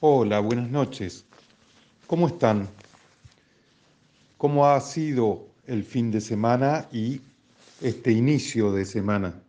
Hola, 0.00 0.40
buenas 0.40 0.70
noches. 0.70 1.24
¿Cómo 2.06 2.26
están? 2.26 2.68
¿Cómo 4.36 4.66
ha 4.66 4.78
sido 4.82 5.48
el 5.66 5.84
fin 5.84 6.10
de 6.10 6.20
semana 6.20 6.86
y 6.92 7.22
este 7.80 8.12
inicio 8.12 8.72
de 8.72 8.84
semana? 8.84 9.42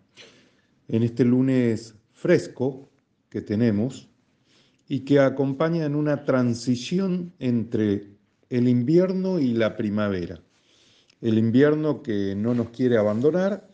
En 0.87 1.03
este 1.03 1.25
lunes 1.25 1.95
fresco 2.13 2.87
que 3.27 3.41
tenemos 3.41 4.07
y 4.87 5.01
que 5.01 5.19
acompaña 5.19 5.83
en 5.83 5.95
una 5.95 6.23
transición 6.23 7.33
entre 7.39 8.07
el 8.49 8.69
invierno 8.69 9.39
y 9.39 9.51
la 9.51 9.75
primavera. 9.75 10.41
El 11.19 11.37
invierno 11.37 12.01
que 12.01 12.35
no 12.37 12.53
nos 12.53 12.69
quiere 12.69 12.97
abandonar 12.97 13.67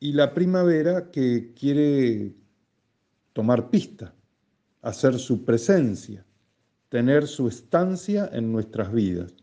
y 0.00 0.14
la 0.14 0.34
primavera 0.34 1.12
que 1.12 1.52
quiere 1.54 2.32
tomar 3.32 3.70
pista 3.70 4.12
hacer 4.82 5.18
su 5.18 5.44
presencia, 5.44 6.24
tener 6.88 7.26
su 7.26 7.48
estancia 7.48 8.28
en 8.32 8.52
nuestras 8.52 8.92
vidas. 8.92 9.34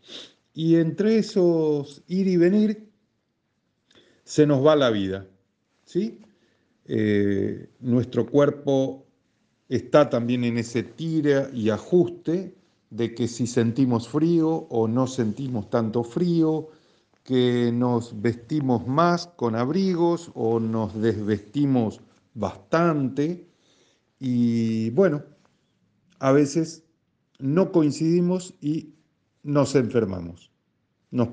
Y 0.54 0.76
entre 0.76 1.18
esos 1.18 2.02
ir 2.08 2.26
y 2.26 2.36
venir, 2.36 2.88
se 4.24 4.46
nos 4.46 4.64
va 4.64 4.76
la 4.76 4.90
vida, 4.90 5.26
¿sí? 5.84 6.20
Eh, 6.86 7.68
nuestro 7.80 8.26
cuerpo 8.26 9.06
está 9.68 10.10
también 10.10 10.44
en 10.44 10.58
ese 10.58 10.82
tira 10.82 11.50
y 11.52 11.70
ajuste 11.70 12.54
de 12.90 13.14
que 13.14 13.28
si 13.28 13.46
sentimos 13.46 14.08
frío 14.08 14.66
o 14.70 14.88
no 14.88 15.06
sentimos 15.06 15.68
tanto 15.70 16.02
frío, 16.02 16.68
que 17.22 17.70
nos 17.72 18.22
vestimos 18.22 18.86
más 18.86 19.26
con 19.26 19.54
abrigos 19.54 20.30
o 20.34 20.60
nos 20.60 20.98
desvestimos 20.98 22.00
bastante, 22.32 23.47
y 24.20 24.90
bueno, 24.90 25.24
a 26.18 26.32
veces 26.32 26.84
no 27.38 27.70
coincidimos 27.72 28.54
y 28.60 28.94
nos 29.42 29.74
enfermamos. 29.74 30.50
Nos 31.10 31.28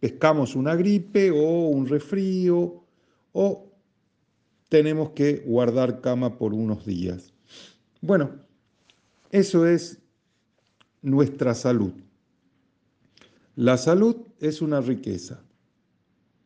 pescamos 0.00 0.56
una 0.56 0.74
gripe 0.74 1.30
o 1.30 1.68
un 1.68 1.86
resfrío 1.86 2.84
o 3.32 3.72
tenemos 4.68 5.10
que 5.10 5.44
guardar 5.46 6.00
cama 6.00 6.36
por 6.38 6.52
unos 6.52 6.84
días. 6.84 7.32
Bueno, 8.00 8.30
eso 9.30 9.66
es 9.66 9.98
nuestra 11.02 11.54
salud. 11.54 11.92
La 13.54 13.78
salud 13.78 14.16
es 14.40 14.60
una 14.60 14.80
riqueza. 14.80 15.42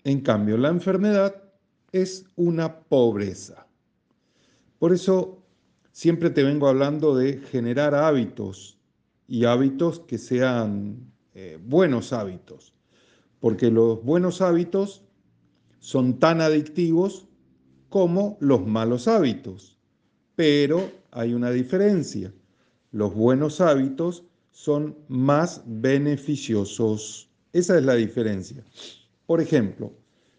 En 0.05 0.20
cambio, 0.20 0.56
la 0.56 0.69
enfermedad 0.69 1.42
es 1.92 2.25
una 2.36 2.81
pobreza. 2.81 3.67
Por 4.78 4.92
eso 4.92 5.42
siempre 5.92 6.30
te 6.30 6.42
vengo 6.42 6.69
hablando 6.69 7.16
de 7.16 7.38
generar 7.38 7.94
hábitos 7.94 8.78
y 9.27 9.44
hábitos 9.44 10.00
que 10.00 10.19
sean 10.19 11.12
eh, 11.34 11.58
buenos 11.62 12.12
hábitos, 12.12 12.74
porque 13.38 13.70
los 13.70 14.02
buenos 14.02 14.41
hábitos 14.41 15.02
son 15.78 16.18
tan 16.18 16.41
adictivos 16.41 17.27
como 17.88 18.36
los 18.41 18.66
malos 18.66 19.08
hábitos, 19.08 19.78
pero 20.36 20.91
hay 21.11 21.34
una 21.34 21.50
diferencia. 21.50 22.33
Los 22.92 23.14
buenos 23.14 23.61
hábitos 23.61 24.24
son 24.50 24.96
más 25.08 25.62
beneficiosos. 25.66 27.30
Esa 27.52 27.78
es 27.78 27.84
la 27.84 27.94
diferencia. 27.94 28.64
Por 29.27 29.41
ejemplo, 29.41 29.92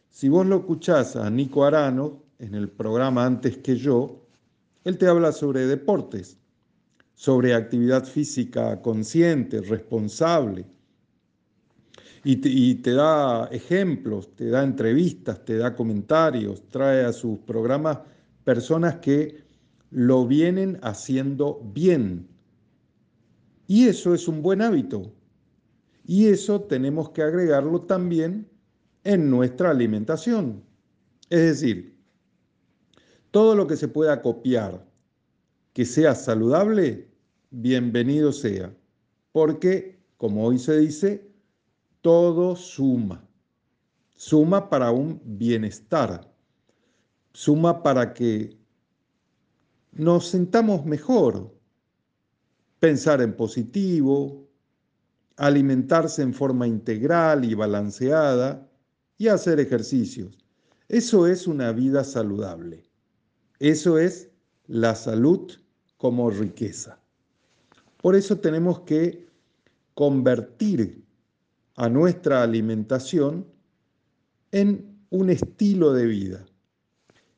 si 0.10 0.30
vos 0.30 0.46
lo 0.46 0.58
escuchás 0.58 1.16
a 1.16 1.30
Nico 1.30 1.66
Arano 1.66 2.24
en 2.40 2.56
el 2.56 2.70
programa 2.70 3.26
Antes 3.26 3.58
que 3.58 3.78
yo, 3.78 4.21
él 4.84 4.98
te 4.98 5.08
habla 5.08 5.32
sobre 5.32 5.68
deportes, 5.68 6.38
sobre 7.14 7.54
actividad 7.54 8.06
física 8.06 8.82
consciente, 8.82 9.62
responsable, 9.62 10.66
y 12.24 12.76
te, 12.76 12.92
da 12.92 13.46
ejemplos, 13.48 14.36
te 14.36 14.50
da 14.50 14.64
entrevistas, 14.64 15.44
te 15.44 15.58
da 15.58 15.76
comentarios, 15.76 16.68
trae 16.70 17.04
a 17.04 17.14
sus 17.14 17.40
programas 17.40 18.00
personas 18.44 18.98
que 18.98 19.44
lo 19.90 20.28
vienen 20.28 20.80
haciendo 20.84 21.62
bien. 21.74 22.28
Y 23.68 23.88
eso 23.88 24.14
es 24.14 24.28
un 24.28 24.44
buen 24.44 24.62
hábito. 24.62 25.12
Y 26.06 26.28
eso 26.28 26.62
tenemos 26.62 27.10
que 27.10 27.24
agregarlo 27.24 27.82
también 27.82 28.48
en 29.04 29.30
nuestra 29.30 29.72
alimentación. 29.72 30.64
Es 31.30 31.40
decir, 31.40 31.98
todo 33.32 33.56
lo 33.56 33.66
que 33.66 33.78
se 33.78 33.88
pueda 33.88 34.22
copiar, 34.22 34.86
que 35.74 35.86
sea 35.86 36.14
saludable, 36.16 37.10
bienvenido 37.50 38.34
sea. 38.34 38.76
Porque, 39.32 40.00
como 40.18 40.46
hoy 40.46 40.60
se 40.60 40.78
dice, 40.78 41.32
todo 42.02 42.58
suma. 42.58 43.26
Suma 44.16 44.70
para 44.70 44.92
un 44.92 45.22
bienestar. 45.24 46.30
Suma 47.34 47.82
para 47.82 48.14
que 48.14 48.58
nos 49.94 50.28
sintamos 50.28 50.86
mejor. 50.86 51.56
Pensar 52.80 53.22
en 53.22 53.36
positivo, 53.36 54.50
alimentarse 55.38 56.22
en 56.22 56.34
forma 56.34 56.68
integral 56.68 57.46
y 57.46 57.54
balanceada 57.54 58.70
y 59.18 59.30
hacer 59.30 59.60
ejercicios. 59.60 60.38
Eso 60.90 61.28
es 61.28 61.48
una 61.48 61.72
vida 61.72 62.04
saludable. 62.04 62.91
Eso 63.62 64.00
es 64.00 64.32
la 64.66 64.96
salud 64.96 65.52
como 65.98 66.32
riqueza. 66.32 67.00
Por 68.02 68.16
eso 68.16 68.40
tenemos 68.40 68.80
que 68.80 69.28
convertir 69.94 71.06
a 71.76 71.88
nuestra 71.88 72.42
alimentación 72.42 73.46
en 74.52 75.00
un 75.12 75.30
estilo 75.30 75.94
de 75.94 76.08
vida. 76.08 76.44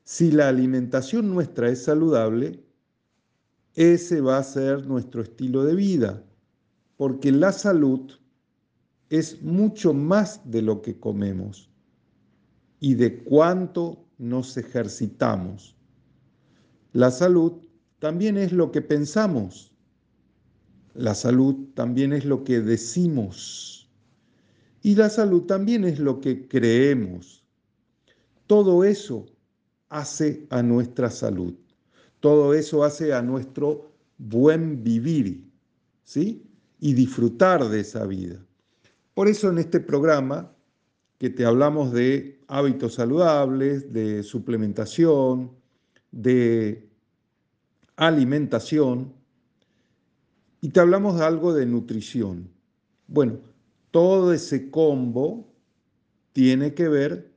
Si 0.04 0.30
la 0.30 0.48
alimentación 0.48 1.28
nuestra 1.28 1.68
es 1.68 1.84
saludable, 1.84 2.64
ese 3.74 4.22
va 4.22 4.38
a 4.38 4.44
ser 4.44 4.86
nuestro 4.86 5.20
estilo 5.20 5.62
de 5.64 5.74
vida, 5.74 6.24
porque 6.96 7.32
la 7.32 7.52
salud 7.52 8.12
es 9.10 9.42
mucho 9.42 9.92
más 9.92 10.40
de 10.50 10.62
lo 10.62 10.80
que 10.80 10.98
comemos 10.98 11.68
y 12.80 12.94
de 12.94 13.22
cuánto 13.24 14.06
nos 14.16 14.56
ejercitamos. 14.56 15.73
La 16.94 17.10
salud 17.10 17.54
también 17.98 18.38
es 18.38 18.52
lo 18.52 18.70
que 18.70 18.80
pensamos. 18.80 19.72
La 20.94 21.16
salud 21.16 21.56
también 21.74 22.12
es 22.12 22.24
lo 22.24 22.44
que 22.44 22.60
decimos. 22.60 23.90
Y 24.80 24.94
la 24.94 25.10
salud 25.10 25.42
también 25.42 25.84
es 25.84 25.98
lo 25.98 26.20
que 26.20 26.46
creemos. 26.46 27.44
Todo 28.46 28.84
eso 28.84 29.26
hace 29.88 30.46
a 30.50 30.62
nuestra 30.62 31.10
salud. 31.10 31.54
Todo 32.20 32.54
eso 32.54 32.84
hace 32.84 33.12
a 33.12 33.22
nuestro 33.22 33.90
buen 34.18 34.84
vivir, 34.84 35.50
¿sí? 36.04 36.46
Y 36.78 36.94
disfrutar 36.94 37.68
de 37.70 37.80
esa 37.80 38.06
vida. 38.06 38.38
Por 39.14 39.26
eso 39.26 39.50
en 39.50 39.58
este 39.58 39.80
programa 39.80 40.54
que 41.18 41.28
te 41.28 41.44
hablamos 41.44 41.92
de 41.92 42.40
hábitos 42.46 42.94
saludables, 42.94 43.92
de 43.92 44.22
suplementación, 44.22 45.63
de 46.14 46.88
alimentación 47.96 49.12
y 50.60 50.68
te 50.68 50.80
hablamos 50.80 51.18
de 51.18 51.24
algo 51.24 51.52
de 51.52 51.66
nutrición. 51.66 52.48
Bueno, 53.08 53.38
todo 53.90 54.32
ese 54.32 54.70
combo 54.70 55.52
tiene 56.32 56.72
que 56.72 56.88
ver 56.88 57.32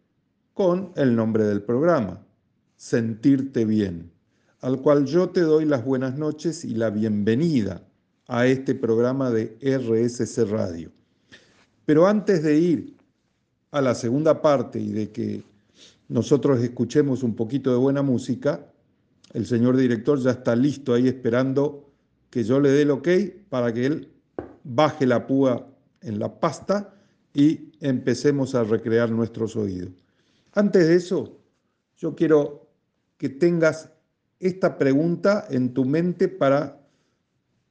con 0.53 0.91
el 0.95 1.15
nombre 1.15 1.43
del 1.43 1.63
programa, 1.63 2.23
Sentirte 2.77 3.65
Bien, 3.65 4.11
al 4.61 4.79
cual 4.81 5.05
yo 5.05 5.29
te 5.29 5.41
doy 5.41 5.65
las 5.65 5.83
buenas 5.83 6.17
noches 6.17 6.63
y 6.63 6.75
la 6.75 6.91
bienvenida 6.91 7.83
a 8.27 8.45
este 8.45 8.75
programa 8.75 9.31
de 9.31 9.57
RSC 9.59 10.49
Radio. 10.49 10.91
Pero 11.85 12.07
antes 12.07 12.43
de 12.43 12.59
ir 12.59 12.97
a 13.71 13.81
la 13.81 13.95
segunda 13.95 14.41
parte 14.41 14.79
y 14.79 14.91
de 14.91 15.11
que 15.11 15.43
nosotros 16.09 16.61
escuchemos 16.61 17.23
un 17.23 17.35
poquito 17.35 17.71
de 17.71 17.77
buena 17.77 18.01
música, 18.01 18.71
el 19.33 19.45
señor 19.45 19.75
director 19.75 20.19
ya 20.19 20.31
está 20.31 20.55
listo 20.55 20.93
ahí 20.93 21.07
esperando 21.07 21.91
que 22.29 22.43
yo 22.43 22.59
le 22.59 22.71
dé 22.71 22.83
el 22.83 22.91
ok 22.91 23.07
para 23.49 23.73
que 23.73 23.85
él 23.85 24.13
baje 24.63 25.05
la 25.05 25.27
púa 25.27 25.67
en 26.01 26.19
la 26.19 26.39
pasta 26.39 26.93
y 27.33 27.71
empecemos 27.81 28.55
a 28.55 28.63
recrear 28.63 29.11
nuestros 29.11 29.55
oídos. 29.55 29.91
Antes 30.53 30.87
de 30.87 30.95
eso, 30.95 31.39
yo 31.97 32.15
quiero 32.15 32.69
que 33.17 33.29
tengas 33.29 33.91
esta 34.39 34.77
pregunta 34.77 35.45
en 35.49 35.73
tu 35.73 35.83
mente 35.85 36.27
para 36.27 36.79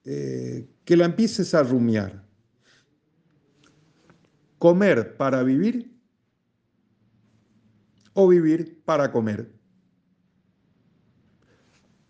eh, 0.05 0.69
que 0.85 0.97
la 0.97 1.07
empieces 1.07 1.55
a 1.55 1.63
rumiar. 1.63 2.25
¿Comer 4.59 5.17
para 5.17 5.43
vivir 5.43 5.96
o 8.17 8.27
vivir 8.27 8.83
para 8.85 9.13
comer. 9.13 9.53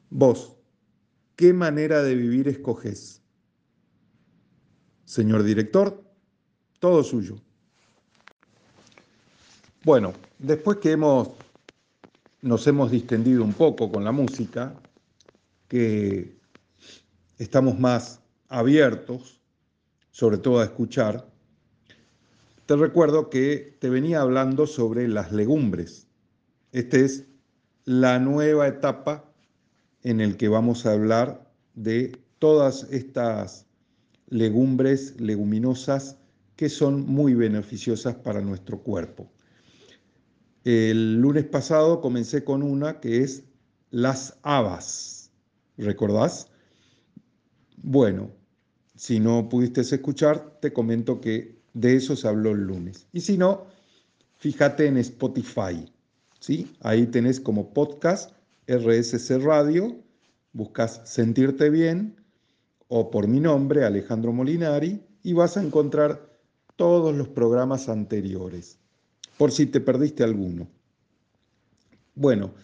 Vos, 0.08 0.56
¿qué 1.35 1.53
manera 1.53 2.00
de 2.03 2.14
vivir 2.14 2.47
escoges? 2.47 3.20
Señor 5.05 5.43
director, 5.43 6.05
todo 6.79 7.03
suyo. 7.03 7.37
Bueno, 9.85 10.12
después 10.38 10.79
que 10.79 10.93
hemos, 10.93 11.31
nos 12.41 12.64
hemos 12.69 12.93
distendido 12.93 13.43
un 13.43 13.52
poco 13.52 13.91
con 13.91 14.05
la 14.05 14.12
música, 14.12 14.81
que 15.67 16.38
estamos 17.37 17.81
más 17.81 18.20
abiertos, 18.49 19.41
sobre 20.12 20.38
todo 20.38 20.61
a 20.61 20.64
escuchar, 20.64 21.29
te 22.67 22.77
recuerdo 22.77 23.31
que 23.31 23.77
te 23.81 23.89
venía 23.89 24.21
hablando 24.21 24.67
sobre 24.67 25.07
las 25.07 25.31
legumbres. 25.31 26.09
Esta 26.73 26.99
es 26.99 27.25
la 27.85 28.19
nueva 28.19 28.67
etapa 28.67 29.33
en 30.03 30.21
el 30.21 30.37
que 30.37 30.49
vamos 30.49 30.85
a 30.85 30.93
hablar 30.93 31.49
de 31.75 32.21
todas 32.41 32.89
estas 32.91 33.67
legumbres, 34.29 35.21
leguminosas, 35.21 36.19
que 36.57 36.69
son 36.69 37.07
muy 37.07 37.35
beneficiosas 37.35 38.17
para 38.17 38.41
nuestro 38.41 38.83
cuerpo. 38.83 39.31
El 40.65 41.21
lunes 41.21 41.45
pasado 41.45 42.01
comencé 42.01 42.43
con 42.43 42.65
una 42.65 42.99
que 42.99 43.23
es 43.23 43.45
las 43.91 44.39
habas. 44.43 45.31
¿Recordás? 45.77 46.49
Bueno, 47.77 48.33
si 48.97 49.21
no 49.21 49.49
pudiste 49.49 49.83
escuchar, 49.83 50.59
te 50.61 50.73
comento 50.73 51.21
que 51.21 51.56
de 51.76 51.94
eso 51.94 52.17
se 52.17 52.26
habló 52.26 52.52
el 52.52 52.62
lunes. 52.62 53.06
Y 53.12 53.20
si 53.20 53.37
no, 53.37 53.67
fíjate 54.38 54.87
en 54.87 54.96
Spotify. 54.96 55.93
¿sí? 56.40 56.75
Ahí 56.81 57.06
tenés 57.06 57.38
como 57.38 57.75
podcast 57.75 58.32
RSC 58.67 59.38
Radio, 59.43 59.94
buscas 60.55 61.02
Sentirte 61.05 61.69
Bien 61.69 62.17
o 62.88 63.11
por 63.11 63.28
mi 63.28 63.40
nombre, 63.40 63.84
Alejandro 63.84 64.32
Molinari, 64.32 65.05
y 65.23 65.34
vas 65.34 65.58
a 65.58 65.62
encontrar 65.62 66.38
todos 66.76 67.14
los 67.14 67.28
programas 67.28 67.90
anteriores, 67.90 68.78
por 69.37 69.52
si 69.52 69.67
te 69.67 69.81
perdiste 69.81 70.25
alguno. 70.25 70.69
Bueno, 72.14 72.55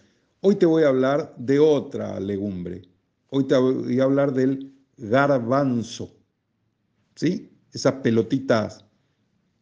hoy 0.41 0.55
te 0.55 0.65
voy 0.65 0.83
a 0.83 0.87
hablar 0.87 1.35
de 1.37 1.59
otra 1.59 2.19
legumbre. 2.19 2.81
Hoy 3.29 3.43
te 3.43 3.55
voy 3.55 3.99
a 3.99 4.05
hablar 4.05 4.33
del 4.33 4.73
garbanzo. 4.97 6.15
¿Sí? 7.15 7.51
Esas 7.71 7.93
pelotitas 7.95 8.85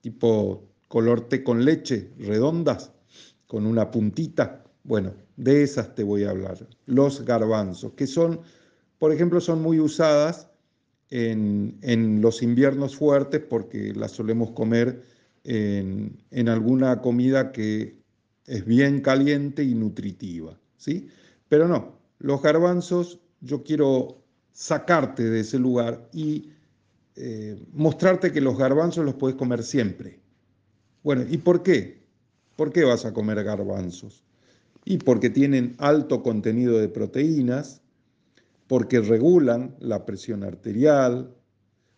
tipo 0.02 0.68
color 0.88 1.22
té 1.30 1.44
con 1.44 1.64
leche, 1.64 2.12
redondas, 2.18 2.92
con 3.48 3.66
una 3.66 3.90
puntita. 3.92 4.64
Bueno, 4.84 5.14
de 5.38 5.64
esas 5.64 5.96
te 5.96 6.04
voy 6.04 6.24
a 6.24 6.32
hablar. 6.32 6.68
Los 6.86 7.24
garbanzos, 7.24 7.94
que 7.94 8.08
son, 8.08 8.42
por 9.00 9.14
ejemplo, 9.14 9.40
son 9.40 9.62
muy 9.62 9.80
usadas 9.80 10.48
en, 11.10 12.22
los 12.22 12.42
inviernos 12.42 12.96
fuertes 12.96 13.42
porque 13.42 13.94
las 13.94 14.12
solemos 14.12 14.52
comer 14.52 15.02
en, 15.44 16.24
en, 16.32 16.50
alguna 16.50 17.02
comida 17.02 17.52
que 17.52 17.98
es 18.46 18.66
bien 18.66 19.02
caliente 19.02 19.64
y 19.64 19.76
nutritiva, 19.76 20.58
¿sí? 20.78 21.08
Pero 21.50 21.68
no, 21.68 22.00
los 22.20 22.42
garbanzos 22.42 23.20
yo 23.42 23.64
quiero 23.64 24.24
sacarte 24.54 25.30
de 25.30 25.42
ese 25.42 25.60
lugar 25.60 26.10
y 26.14 26.52
eh, 27.16 27.62
mostrarte 27.74 28.32
que 28.32 28.42
los 28.42 28.58
garbanzos 28.58 29.06
los 29.06 29.16
puedes 29.16 29.38
comer 29.38 29.64
siempre. 29.64 30.20
Bueno, 31.04 31.26
¿y 31.30 31.38
por 31.38 31.64
qué? 31.64 32.04
¿Por 32.56 32.72
qué 32.72 32.84
vas 32.84 33.06
a 33.06 33.14
comer 33.14 33.44
garbanzos? 33.44 34.24
Y 34.86 34.98
porque 34.98 35.30
tienen 35.30 35.76
alto 35.78 36.24
contenido 36.24 36.78
de 36.78 36.88
proteínas, 36.88 37.82
porque 38.68 39.02
regulan 39.02 39.76
la 39.80 40.06
presión 40.06 40.44
arterial, 40.44 41.36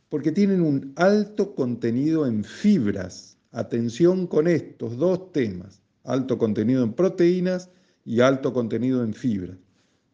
porque 0.10 0.32
tienen 0.32 0.62
un 0.62 0.94
alto 0.96 1.54
contenido 1.56 2.26
en 2.26 2.44
fibras. 2.44 3.38
Atención 3.52 4.26
con 4.26 4.48
estos 4.48 4.98
dos 4.98 5.32
temas, 5.32 5.82
alto 6.04 6.38
contenido 6.38 6.84
en 6.84 6.94
proteínas 6.94 7.70
y 8.04 8.22
alto 8.22 8.54
contenido 8.54 9.04
en 9.04 9.14
fibras. 9.14 9.58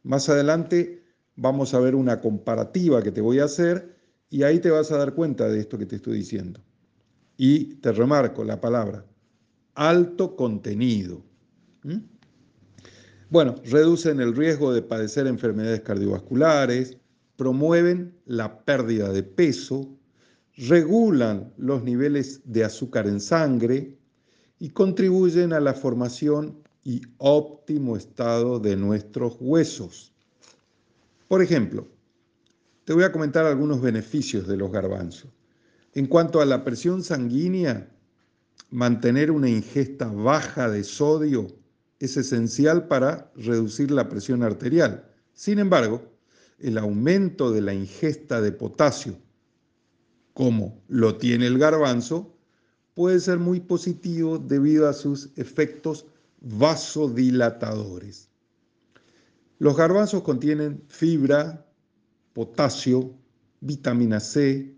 Más 0.04 0.30
adelante 0.30 1.04
vamos 1.36 1.74
a 1.74 1.80
ver 1.80 1.96
una 1.96 2.19
comparativa 2.19 3.01
que 3.01 3.12
te 3.12 3.22
voy 3.22 3.40
a 3.40 3.46
hacer 3.46 3.99
y 4.30 4.44
ahí 4.44 4.60
te 4.60 4.70
vas 4.70 4.92
a 4.92 4.98
dar 4.98 5.14
cuenta 5.14 5.48
de 5.48 5.60
esto 5.60 5.78
que 5.78 5.86
te 5.86 5.98
estoy 5.98 6.18
diciendo. 6.18 6.62
Y 7.38 7.76
te 7.76 7.92
remarco 7.92 8.44
la 8.44 8.60
palabra, 8.60 9.06
alto 9.76 10.36
contenido. 10.36 11.24
¿Mm? 11.84 11.98
Bueno, 13.30 13.56
reducen 13.64 14.20
el 14.20 14.36
riesgo 14.36 14.74
de 14.74 14.81
padecer 14.81 15.28
enfermedades 15.28 15.81
cardiovasculares, 15.81 16.98
promueven 17.36 18.18
la 18.26 18.66
pérdida 18.66 19.12
de 19.14 19.24
peso, 19.24 19.98
regulan 20.58 21.54
los 21.58 21.84
niveles 21.84 22.42
de 22.44 22.66
azúcar 22.66 23.08
en 23.08 23.20
sangre 23.20 23.96
y 24.60 24.70
contribuyen 24.70 25.54
a 25.54 25.60
la 25.60 25.74
formación 25.74 26.60
y 26.84 27.02
óptimo 27.18 27.96
estado 27.96 28.60
de 28.60 28.75
nuestros 28.75 29.38
huesos. 29.40 30.14
Por 31.28 31.42
ejemplo, 31.42 31.88
te 32.89 32.94
voy 32.95 33.03
a 33.03 33.12
comentar 33.12 33.45
algunos 33.45 33.81
beneficios 33.81 34.47
de 34.47 34.57
los 34.57 34.71
garbanzos. 34.71 35.30
En 35.94 36.07
cuanto 36.07 36.41
a 36.41 36.45
la 36.47 36.63
presión 36.63 37.03
sanguínea, 37.03 37.88
mantener 38.71 39.30
una 39.30 39.47
ingesta 39.47 40.07
baja 40.07 40.68
de 40.71 40.83
sodio 40.83 41.56
es 42.00 42.18
esencial 42.18 42.88
para 42.88 43.31
reducir 43.36 43.91
la 43.91 44.09
presión 44.09 44.41
arterial. 44.41 45.07
Sin 45.33 45.59
embargo, 45.59 46.01
el 46.57 46.80
aumento 46.80 47.51
de 47.51 47.62
la 47.62 47.75
ingesta 47.75 48.41
de 48.41 48.53
potasio, 48.53 49.19
como 50.33 50.81
lo 50.88 51.15
tiene 51.15 51.45
el 51.45 51.59
garbanzo, 51.59 52.36
puede 52.95 53.19
ser 53.19 53.38
muy 53.38 53.59
positivo 53.59 54.39
debido 54.39 54.89
a 54.89 54.94
sus 54.94 55.30
efectos 55.36 56.07
vasodilatadores. 56.41 58.30
Los 59.59 59.77
garbanzos 59.77 60.24
contienen 60.24 60.81
fibra, 60.88 61.69
potasio, 62.34 63.14
vitamina 63.62 64.20
C, 64.20 64.76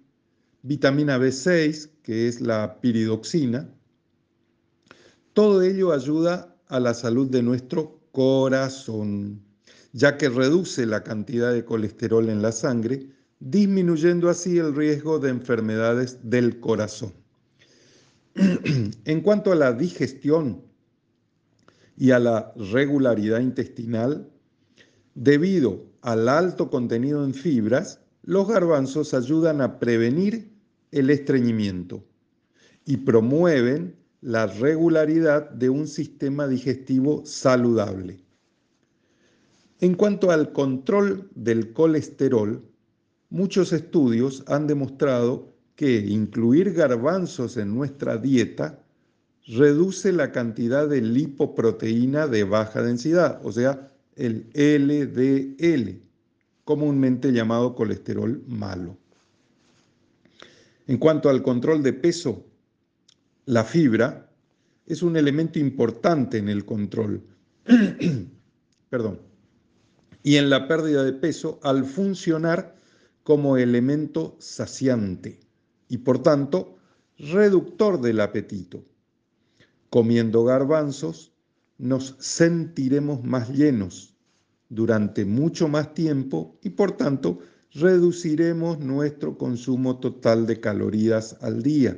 vitamina 0.63 1.17
B6, 1.17 1.89
que 2.03 2.27
es 2.27 2.41
la 2.41 2.79
piridoxina. 2.81 3.69
Todo 5.33 5.61
ello 5.61 5.91
ayuda 5.91 6.57
a 6.67 6.79
la 6.79 6.93
salud 6.93 7.29
de 7.29 7.43
nuestro 7.43 7.99
corazón, 8.11 9.41
ya 9.93 10.17
que 10.17 10.29
reduce 10.29 10.85
la 10.85 11.03
cantidad 11.03 11.53
de 11.53 11.65
colesterol 11.65 12.29
en 12.29 12.41
la 12.41 12.51
sangre, 12.51 13.09
disminuyendo 13.39 14.29
así 14.29 14.57
el 14.57 14.75
riesgo 14.75 15.19
de 15.19 15.29
enfermedades 15.29 16.19
del 16.23 16.59
corazón. 16.59 17.13
en 19.05 19.21
cuanto 19.21 19.51
a 19.51 19.55
la 19.55 19.73
digestión 19.73 20.63
y 21.97 22.11
a 22.11 22.19
la 22.19 22.53
regularidad 22.55 23.39
intestinal, 23.39 24.30
debido 25.15 25.85
al 26.01 26.29
alto 26.29 26.69
contenido 26.69 27.23
en 27.23 27.33
fibras, 27.33 27.99
los 28.23 28.47
garbanzos 28.47 29.13
ayudan 29.13 29.61
a 29.61 29.79
prevenir 29.79 30.51
el 30.91 31.09
estreñimiento 31.09 32.03
y 32.85 32.97
promueven 32.97 33.95
la 34.21 34.45
regularidad 34.47 35.49
de 35.49 35.69
un 35.69 35.87
sistema 35.87 36.47
digestivo 36.47 37.25
saludable. 37.25 38.19
En 39.79 39.95
cuanto 39.95 40.29
al 40.29 40.51
control 40.51 41.29
del 41.33 41.73
colesterol, 41.73 42.63
muchos 43.29 43.73
estudios 43.73 44.43
han 44.47 44.67
demostrado 44.67 45.55
que 45.75 45.97
incluir 45.97 46.73
garbanzos 46.73 47.57
en 47.57 47.73
nuestra 47.73 48.17
dieta 48.17 48.83
reduce 49.47 50.11
la 50.11 50.31
cantidad 50.31 50.87
de 50.87 51.01
lipoproteína 51.01 52.27
de 52.27 52.43
baja 52.43 52.83
densidad, 52.83 53.41
o 53.43 53.51
sea, 53.51 53.90
el 54.15 54.49
LDL, 54.53 56.01
comúnmente 56.63 57.31
llamado 57.31 57.75
colesterol 57.75 58.43
malo. 58.47 58.97
En 60.87 60.97
cuanto 60.97 61.29
al 61.29 61.41
control 61.41 61.83
de 61.83 61.93
peso, 61.93 62.45
la 63.45 63.63
fibra 63.63 64.29
es 64.85 65.01
un 65.01 65.15
elemento 65.15 65.59
importante 65.59 66.37
en 66.37 66.49
el 66.49 66.65
control. 66.65 67.23
Perdón. 68.89 69.21
Y 70.23 70.35
en 70.35 70.49
la 70.49 70.67
pérdida 70.67 71.03
de 71.03 71.13
peso 71.13 71.59
al 71.63 71.85
funcionar 71.85 72.75
como 73.23 73.57
elemento 73.57 74.35
saciante 74.39 75.39
y 75.87 75.99
por 75.99 76.21
tanto 76.21 76.77
reductor 77.17 78.01
del 78.01 78.19
apetito. 78.19 78.83
Comiendo 79.89 80.43
garbanzos 80.43 81.30
nos 81.81 82.15
sentiremos 82.19 83.23
más 83.23 83.49
llenos 83.49 84.15
durante 84.69 85.25
mucho 85.25 85.67
más 85.67 85.95
tiempo 85.95 86.59
y 86.61 86.69
por 86.69 86.95
tanto 86.95 87.39
reduciremos 87.73 88.79
nuestro 88.79 89.35
consumo 89.35 89.99
total 89.99 90.45
de 90.45 90.59
calorías 90.59 91.37
al 91.41 91.63
día, 91.63 91.97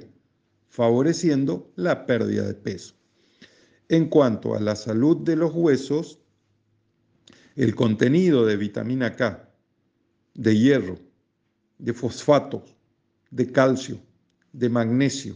favoreciendo 0.69 1.69
la 1.75 2.05
pérdida 2.05 2.47
de 2.47 2.53
peso. 2.53 2.95
En 3.89 4.07
cuanto 4.07 4.55
a 4.55 4.61
la 4.61 4.77
salud 4.77 5.17
de 5.17 5.35
los 5.35 5.53
huesos, 5.53 6.19
el 7.55 7.75
contenido 7.75 8.45
de 8.45 8.55
vitamina 8.55 9.17
K, 9.17 9.49
de 10.33 10.57
hierro, 10.57 10.97
de 11.77 11.93
fosfatos, 11.93 12.77
de 13.31 13.51
calcio, 13.51 13.99
de 14.53 14.69
magnesio, 14.69 15.35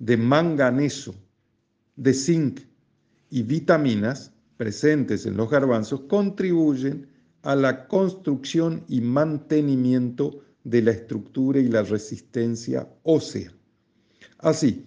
de 0.00 0.16
manganeso, 0.16 1.14
de 1.94 2.12
zinc 2.12 2.67
y 3.30 3.42
vitaminas 3.42 4.32
presentes 4.56 5.26
en 5.26 5.36
los 5.36 5.50
garbanzos 5.50 6.00
contribuyen 6.02 7.08
a 7.42 7.54
la 7.54 7.86
construcción 7.86 8.84
y 8.88 9.00
mantenimiento 9.00 10.40
de 10.64 10.82
la 10.82 10.90
estructura 10.90 11.60
y 11.60 11.68
la 11.68 11.82
resistencia 11.82 12.88
ósea. 13.04 13.52
Así, 14.38 14.84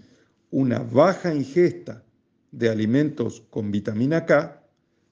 una 0.51 0.79
baja 0.79 1.33
ingesta 1.33 2.03
de 2.51 2.69
alimentos 2.69 3.41
con 3.49 3.71
vitamina 3.71 4.25
K 4.25 4.61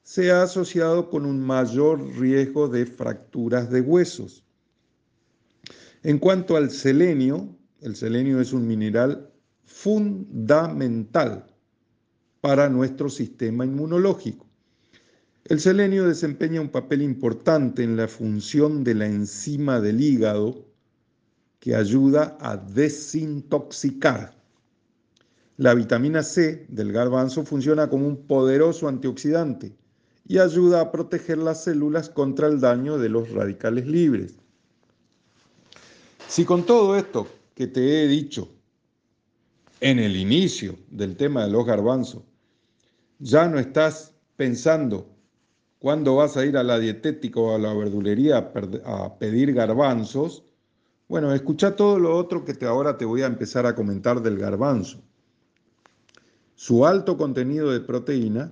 se 0.03 0.31
ha 0.31 0.43
asociado 0.43 1.09
con 1.09 1.25
un 1.25 1.39
mayor 1.39 2.05
riesgo 2.17 2.67
de 2.67 2.85
fracturas 2.85 3.69
de 3.69 3.81
huesos. 3.81 4.43
En 6.03 6.17
cuanto 6.19 6.57
al 6.57 6.71
selenio, 6.71 7.55
el 7.81 7.95
selenio 7.95 8.41
es 8.41 8.51
un 8.53 8.67
mineral 8.67 9.31
fundamental 9.63 11.45
para 12.41 12.69
nuestro 12.69 13.09
sistema 13.09 13.65
inmunológico. 13.65 14.45
El 15.45 15.59
selenio 15.59 16.07
desempeña 16.07 16.61
un 16.61 16.69
papel 16.69 17.01
importante 17.01 17.83
en 17.83 17.97
la 17.97 18.07
función 18.07 18.83
de 18.83 18.95
la 18.95 19.07
enzima 19.07 19.81
del 19.81 19.99
hígado 19.99 20.65
que 21.59 21.75
ayuda 21.75 22.37
a 22.39 22.55
desintoxicar. 22.55 24.33
La 25.57 25.73
vitamina 25.73 26.23
C 26.23 26.65
del 26.69 26.91
garbanzo 26.91 27.43
funciona 27.43 27.89
como 27.89 28.07
un 28.07 28.27
poderoso 28.27 28.87
antioxidante 28.87 29.75
y 30.27 30.37
ayuda 30.37 30.81
a 30.81 30.91
proteger 30.91 31.39
las 31.39 31.63
células 31.63 32.09
contra 32.09 32.47
el 32.47 32.59
daño 32.59 32.97
de 32.97 33.09
los 33.09 33.31
radicales 33.31 33.87
libres. 33.87 34.35
Si 36.27 36.45
con 36.45 36.63
todo 36.63 36.95
esto 36.95 37.27
que 37.55 37.65
te 37.65 38.03
he 38.03 38.07
dicho 38.07 38.47
en 39.81 39.97
el 39.97 40.15
inicio 40.15 40.77
del 40.91 41.17
tema 41.17 41.43
de 41.43 41.51
los 41.51 41.65
garbanzos, 41.65 42.21
ya 43.19 43.47
no 43.47 43.59
estás 43.59 44.15
pensando 44.35 45.07
cuándo 45.77 46.15
vas 46.15 46.37
a 46.37 46.45
ir 46.45 46.57
a 46.57 46.63
la 46.63 46.79
dietética 46.79 47.39
o 47.39 47.55
a 47.55 47.59
la 47.59 47.73
verdulería 47.73 48.51
a, 48.85 49.19
pedir 49.19 49.53
garbanzos, 49.53 50.45
bueno, 51.07 51.33
escucha 51.33 51.75
todo 51.75 51.99
lo 51.99 52.15
otro 52.15 52.45
que 52.45 52.53
te, 52.53 52.65
ahora 52.65 52.97
te 52.97 53.05
voy 53.05 53.21
a 53.21 53.27
empezar 53.27 53.65
a 53.65 53.75
comentar 53.75 54.21
del 54.21 54.37
garbanzo. 54.37 55.01
Su 56.55 56.85
alto 56.85 57.17
contenido 57.17 57.71
de 57.71 57.79
proteína 57.79 58.51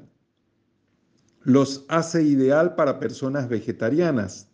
los 1.42 1.86
hace 1.88 2.24
ideal 2.24 2.76
para 2.76 3.00
personas 3.00 3.48
vegetarianas 3.48 4.50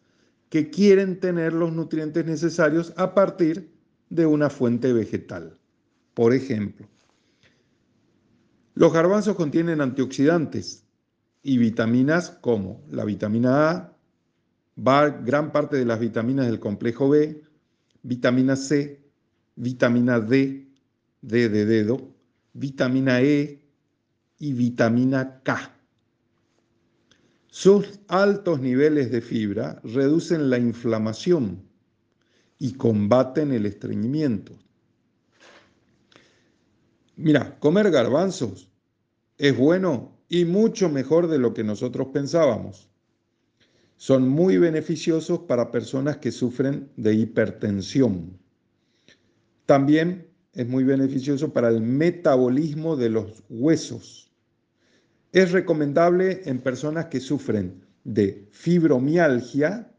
que 0.49 0.69
quieren 0.69 1.19
tener 1.19 1.53
los 1.53 1.71
nutrientes 1.71 2.25
necesarios 2.25 2.93
a 2.97 3.15
partir 3.15 3.71
de 4.09 4.25
una 4.25 4.49
fuente 4.49 4.93
vegetal. 4.93 5.57
Por 6.13 6.33
ejemplo, 6.33 6.87
los 8.75 8.91
garbanzos 8.91 9.35
contienen 9.35 9.81
antioxidantes 9.81 10.85
y 11.43 11.57
vitaminas 11.57 12.31
como 12.41 12.83
la 12.89 13.05
vitamina 13.05 13.69
A, 13.69 13.97
gran 14.75 15.51
parte 15.51 15.77
de 15.77 15.85
las 15.85 15.99
vitaminas 15.99 16.47
del 16.47 16.59
complejo 16.59 17.09
B, 17.09 17.43
vitamina 18.01 18.55
C, 18.55 19.03
vitamina 19.55 20.19
D, 20.19 20.67
D 21.21 21.49
de 21.49 21.65
dedo, 21.65 22.13
vitamina 22.53 23.21
E 23.21 23.63
y 24.39 24.53
vitamina 24.53 25.41
K. 25.43 25.71
Sus 27.47 27.99
altos 28.07 28.59
niveles 28.61 29.11
de 29.11 29.21
fibra 29.21 29.79
reducen 29.83 30.49
la 30.49 30.57
inflamación 30.57 31.61
y 32.57 32.73
combaten 32.73 33.51
el 33.51 33.67
estreñimiento. 33.67 34.57
Mira, 37.15 37.59
comer 37.59 37.91
garbanzos 37.91 38.71
es 39.37 39.55
bueno 39.55 40.17
y 40.29 40.45
mucho 40.45 40.89
mejor 40.89 41.27
de 41.27 41.37
lo 41.37 41.53
que 41.53 41.63
nosotros 41.63 42.07
pensábamos. 42.11 42.89
Son 43.97 44.27
muy 44.27 44.57
beneficiosos 44.57 45.39
para 45.41 45.69
personas 45.69 46.17
que 46.17 46.31
sufren 46.31 46.89
de 46.97 47.13
hipertensión. 47.13 48.39
También 49.67 50.27
es 50.53 50.67
muy 50.67 50.83
beneficioso 50.83 51.53
para 51.53 51.69
el 51.69 51.81
metabolismo 51.81 52.95
de 52.95 53.09
los 53.09 53.43
huesos. 53.47 54.31
Es 55.31 55.51
recomendable 55.51 56.41
en 56.45 56.59
personas 56.61 57.05
que 57.05 57.19
sufren 57.19 57.85
de 58.03 58.47
fibromialgia 58.51 59.91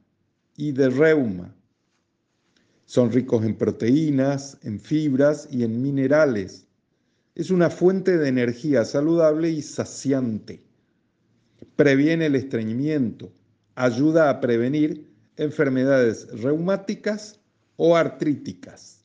y 0.56 0.72
de 0.72 0.90
reuma. 0.90 1.54
Son 2.86 3.10
ricos 3.10 3.44
en 3.44 3.56
proteínas, 3.56 4.58
en 4.62 4.80
fibras 4.80 5.48
y 5.50 5.62
en 5.62 5.80
minerales 5.80 6.64
es 7.34 7.50
una 7.50 7.68
fuente 7.68 8.16
de 8.16 8.28
energía 8.28 8.84
saludable 8.84 9.50
y 9.50 9.62
saciante. 9.62 10.62
Previene 11.76 12.26
el 12.26 12.36
estreñimiento. 12.36 13.32
Ayuda 13.74 14.30
a 14.30 14.40
prevenir 14.40 15.10
enfermedades 15.36 16.28
reumáticas 16.40 17.40
o 17.76 17.96
artríticas. 17.96 19.04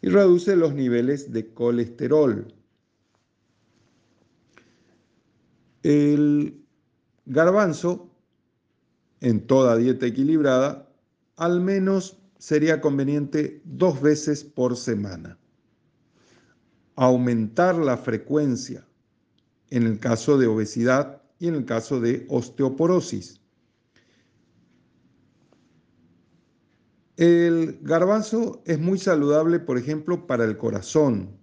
Y 0.00 0.08
reduce 0.08 0.56
los 0.56 0.72
niveles 0.74 1.30
de 1.30 1.52
colesterol. 1.52 2.54
El 5.82 6.64
garbanzo, 7.26 8.10
en 9.20 9.46
toda 9.46 9.76
dieta 9.76 10.06
equilibrada, 10.06 10.88
al 11.36 11.60
menos 11.60 12.18
sería 12.38 12.80
conveniente 12.80 13.60
dos 13.64 14.00
veces 14.00 14.42
por 14.44 14.76
semana 14.76 15.37
aumentar 17.04 17.76
la 17.76 17.96
frecuencia 17.96 18.84
en 19.70 19.84
el 19.84 20.00
caso 20.00 20.36
de 20.36 20.48
obesidad 20.48 21.22
y 21.38 21.46
en 21.46 21.54
el 21.54 21.64
caso 21.64 22.00
de 22.00 22.26
osteoporosis. 22.28 23.40
El 27.16 27.78
garbanzo 27.82 28.62
es 28.66 28.80
muy 28.80 28.98
saludable, 28.98 29.60
por 29.60 29.78
ejemplo, 29.78 30.26
para 30.26 30.44
el 30.44 30.56
corazón. 30.56 31.36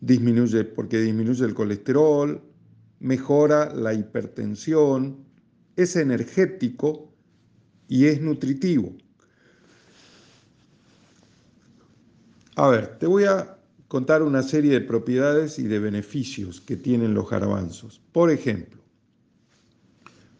Disminuye 0.00 0.64
porque 0.64 0.98
disminuye 0.98 1.44
el 1.44 1.54
colesterol, 1.54 2.42
mejora 2.98 3.72
la 3.72 3.94
hipertensión, 3.94 5.24
es 5.76 5.94
energético 5.94 7.12
y 7.86 8.06
es 8.06 8.20
nutritivo. 8.20 8.96
A 12.56 12.68
ver, 12.68 12.98
te 12.98 13.06
voy 13.06 13.24
a 13.24 13.57
contar 13.88 14.22
una 14.22 14.42
serie 14.42 14.72
de 14.72 14.82
propiedades 14.82 15.58
y 15.58 15.64
de 15.64 15.78
beneficios 15.78 16.60
que 16.60 16.76
tienen 16.76 17.14
los 17.14 17.28
garbanzos. 17.28 18.00
Por 18.12 18.30
ejemplo, 18.30 18.82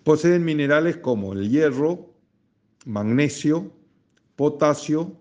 poseen 0.04 0.44
minerales 0.44 0.98
como 0.98 1.32
el 1.32 1.48
hierro, 1.48 2.14
magnesio, 2.84 3.72
potasio, 4.36 5.18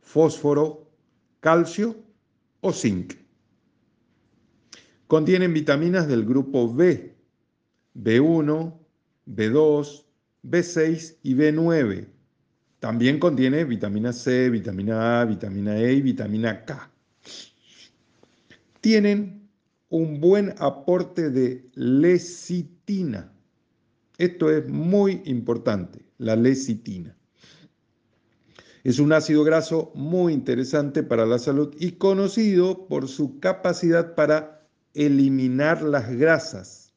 fósforo, 0.00 0.90
calcio 1.38 1.96
o 2.60 2.72
zinc. 2.72 3.14
Contienen 5.06 5.54
vitaminas 5.54 6.08
del 6.08 6.24
grupo 6.24 6.72
B, 6.72 7.16
B1, 7.94 8.74
B2, 9.26 10.04
B6 10.44 11.16
y 11.22 11.34
B9. 11.34 12.08
También 12.80 13.18
contiene 13.18 13.64
vitamina 13.64 14.12
C, 14.12 14.50
vitamina 14.50 15.20
A, 15.20 15.24
vitamina 15.24 15.76
E 15.78 15.92
y 15.94 16.02
vitamina 16.02 16.64
K 16.64 16.89
tienen 18.80 19.48
un 19.88 20.20
buen 20.20 20.54
aporte 20.58 21.30
de 21.30 21.68
lecitina. 21.74 23.32
Esto 24.18 24.50
es 24.50 24.68
muy 24.68 25.22
importante, 25.24 26.04
la 26.18 26.36
lecitina. 26.36 27.16
Es 28.82 28.98
un 28.98 29.12
ácido 29.12 29.44
graso 29.44 29.92
muy 29.94 30.32
interesante 30.32 31.02
para 31.02 31.26
la 31.26 31.38
salud 31.38 31.74
y 31.78 31.92
conocido 31.92 32.86
por 32.86 33.08
su 33.08 33.38
capacidad 33.40 34.14
para 34.14 34.66
eliminar 34.94 35.82
las 35.82 36.10
grasas. 36.10 36.92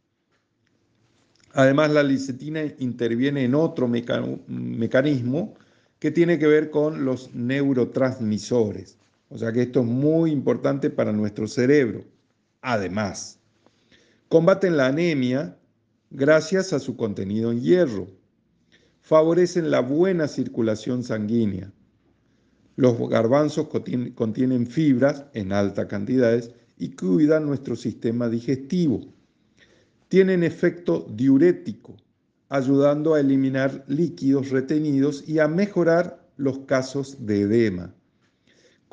Además, 1.53 1.91
la 1.91 2.03
lecitina 2.03 2.63
interviene 2.79 3.43
en 3.43 3.53
otro 3.53 3.87
mecanismo 3.87 5.55
que 5.99 6.11
tiene 6.11 6.39
que 6.39 6.47
ver 6.47 6.69
con 6.71 7.05
los 7.05 7.33
neurotransmisores. 7.33 8.97
O 9.33 9.37
sea 9.39 9.51
que 9.51 9.63
esto 9.63 9.79
es 9.79 9.87
muy 9.87 10.29
importante 10.29 10.91
para 10.91 11.11
nuestro 11.11 11.47
cerebro. 11.47 12.05
Además, 12.61 13.39
combaten 14.29 14.77
la 14.77 14.85
anemia 14.85 15.57
gracias 16.11 16.71
a 16.71 16.77
su 16.77 16.95
contenido 16.95 17.51
en 17.51 17.59
hierro. 17.59 18.07
Favorecen 19.01 19.71
la 19.71 19.79
buena 19.79 20.27
circulación 20.27 21.03
sanguínea. 21.03 21.73
Los 22.75 23.09
garbanzos 23.09 23.69
contienen 24.13 24.67
fibras 24.67 25.25
en 25.33 25.51
altas 25.51 25.87
cantidades 25.87 26.51
y 26.77 26.91
cuidan 26.91 27.47
nuestro 27.47 27.75
sistema 27.75 28.29
digestivo. 28.29 29.01
Tienen 30.09 30.43
efecto 30.43 31.07
diurético, 31.11 31.97
ayudando 32.49 33.15
a 33.15 33.19
eliminar 33.19 33.83
líquidos 33.87 34.51
retenidos 34.51 35.27
y 35.27 35.39
a 35.39 35.47
mejorar 35.47 36.23
los 36.37 36.59
casos 36.59 37.25
de 37.25 37.41
edema 37.41 37.95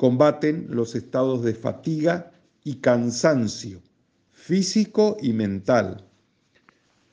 Combaten 0.01 0.65
los 0.71 0.95
estados 0.95 1.43
de 1.43 1.53
fatiga 1.53 2.31
y 2.63 2.77
cansancio 2.77 3.83
físico 4.31 5.15
y 5.21 5.31
mental. 5.31 6.07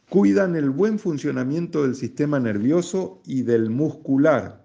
Cuidan 0.08 0.56
el 0.56 0.70
buen 0.70 0.98
funcionamiento 0.98 1.82
del 1.82 1.94
sistema 1.94 2.40
nervioso 2.40 3.20
y 3.26 3.42
del 3.42 3.68
muscular. 3.68 4.64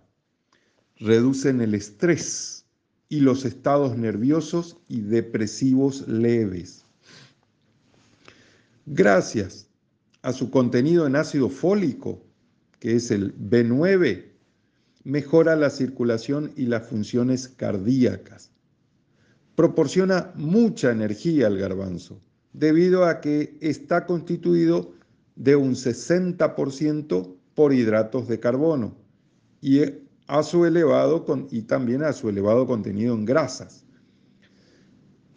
Reducen 0.95 1.59
el 1.59 1.75
estrés 1.75 2.63
y 3.09 3.19
los 3.19 3.43
estados 3.43 3.97
nerviosos 3.97 4.77
y 4.87 5.01
depresivos 5.01 6.07
leves. 6.07 6.85
Gracias 8.85 9.67
a 10.21 10.31
su 10.31 10.49
contenido 10.49 11.07
en 11.07 11.17
ácido 11.17 11.49
fólico, 11.49 12.23
que 12.79 12.95
es 12.95 13.11
el 13.11 13.35
B9, 13.37 14.32
mejora 15.03 15.55
la 15.55 15.69
circulación 15.69 16.51
y 16.55 16.65
las 16.65 16.87
funciones 16.87 17.47
cardíacas. 17.47 18.51
Proporciona 19.55 20.31
mucha 20.35 20.91
energía 20.91 21.47
al 21.47 21.57
garbanzo, 21.57 22.21
debido 22.53 23.05
a 23.05 23.21
que 23.21 23.57
está 23.61 24.05
constituido 24.05 24.93
de 25.35 25.55
un 25.55 25.73
60% 25.73 27.35
por 27.53 27.73
hidratos 27.73 28.27
de 28.27 28.39
carbono 28.39 28.95
y, 29.61 29.81
a 30.27 30.41
su 30.41 30.65
elevado 30.65 31.25
y 31.51 31.63
también 31.63 32.03
a 32.03 32.13
su 32.13 32.29
elevado 32.29 32.65
contenido 32.65 33.13
en 33.13 33.25
grasas. 33.25 33.85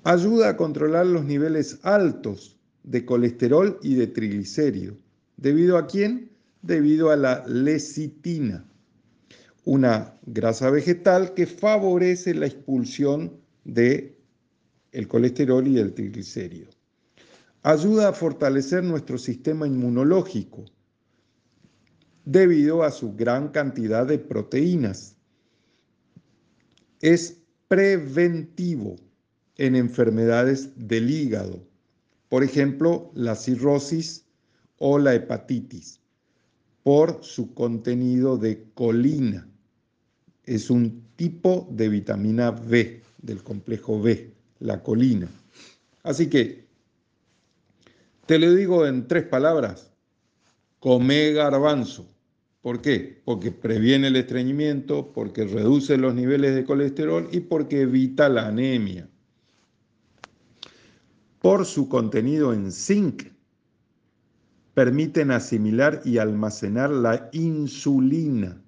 Ayuda 0.05 0.51
a 0.51 0.57
controlar 0.57 1.07
los 1.07 1.25
niveles 1.25 1.81
altos 1.83 2.57
de 2.85 3.05
colesterol 3.05 3.79
y 3.83 3.97
de 3.97 4.07
triglicéridos. 4.07 5.05
¿Debido 5.37 5.77
a 5.77 5.87
quién? 5.87 6.31
Debido 6.63 7.11
a 7.11 7.17
la 7.17 7.45
lecitina, 7.47 8.65
una 9.67 10.19
grasa 10.25 10.71
vegetal 10.71 11.35
que 11.35 11.47
favorece 11.47 12.33
la 12.35 12.47
expulsión 12.47 13.39
de 13.65 14.17
el 14.93 15.07
colesterol 15.07 15.69
y 15.69 15.79
el 15.79 15.93
triglicérido. 15.93 16.71
Ayuda 17.63 18.09
a 18.09 18.13
fortalecer 18.15 18.83
nuestro 18.83 19.19
sistema 19.19 19.67
inmunológico 19.67 20.65
debido 22.25 22.83
a 22.83 22.91
su 22.91 23.15
gran 23.15 23.49
cantidad 23.49 24.07
de 24.07 24.19
proteínas. 24.19 25.17
Es 27.03 27.43
preventivo 27.69 28.97
en 29.57 29.77
enfermedades 29.77 30.71
del 30.77 31.11
hígado 31.11 31.61
por 32.29 32.43
ejemplo, 32.43 33.11
la 33.15 33.37
cirrosis 33.37 34.27
o 34.79 34.99
la 34.99 35.15
hepatitis, 35.15 36.01
por 36.83 37.23
su 37.23 37.55
contenido 37.55 38.37
de 38.37 38.69
colina. 38.75 39.49
Es 40.47 40.71
un 40.71 41.03
tipo 41.17 41.69
de 41.71 41.89
vitamina 41.89 42.51
B, 42.51 43.03
del 43.21 43.43
complejo 43.43 44.01
B, 44.01 44.33
la 44.61 44.83
colina. 44.83 45.29
Así 46.03 46.29
que, 46.29 46.67
te 48.27 48.39
lo 48.39 48.55
digo 48.55 48.87
en 48.87 49.07
tres 49.07 49.25
palabras, 49.25 49.93
come 50.79 51.33
garbanzo. 51.33 52.09
¿Por 52.63 52.81
qué? 52.81 53.21
Porque 53.25 53.53
previene 53.53 54.09
el 54.09 54.17
estreñimiento, 54.17 55.13
porque 55.13 55.45
reduce 55.45 55.99
los 55.99 56.15
niveles 56.15 56.55
de 56.55 56.65
colesterol 56.65 57.29
y 57.31 57.41
porque 57.41 57.83
evita 57.83 58.29
la 58.29 58.49
anemia 58.49 59.09
por 61.47 61.65
su 61.65 61.89
contenido 61.89 62.53
en 62.53 62.73
zinc, 62.73 63.23
permiten 64.75 65.31
asimilar 65.31 66.03
y 66.05 66.19
almacenar 66.19 66.91
la 66.91 67.29
insulina, 67.33 68.61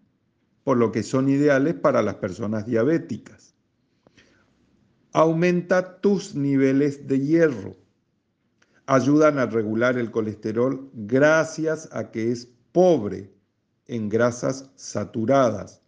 por 0.68 0.76
lo 0.76 0.92
que 0.92 1.02
son 1.02 1.30
ideales 1.30 1.72
para 1.72 2.02
las 2.02 2.16
personas 2.16 2.66
diabéticas. 2.66 3.54
Aumenta 5.12 5.98
tus 6.02 6.34
niveles 6.34 7.06
de 7.06 7.20
hierro. 7.20 7.74
Ayudan 8.84 9.38
a 9.38 9.46
regular 9.46 9.96
el 9.96 10.10
colesterol 10.10 10.90
gracias 10.92 11.88
a 11.90 12.10
que 12.10 12.32
es 12.32 12.50
pobre 12.72 13.32
en 13.86 14.10
grasas 14.10 14.70
saturadas. 14.76 15.80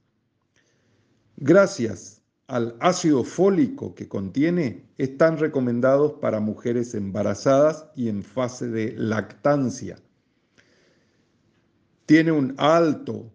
Gracias 1.37 2.23
al 2.47 2.75
ácido 2.81 3.23
fólico 3.23 3.95
que 3.95 4.09
contiene 4.09 4.88
están 4.97 5.37
recomendados 5.37 6.14
para 6.23 6.40
mujeres 6.40 6.95
embarazadas 6.95 7.85
y 7.95 8.09
en 8.09 8.23
fase 8.23 8.69
de 8.69 8.95
lactancia. 8.97 9.99
Tiene 12.07 12.33
un 12.33 12.55
alto 12.57 13.31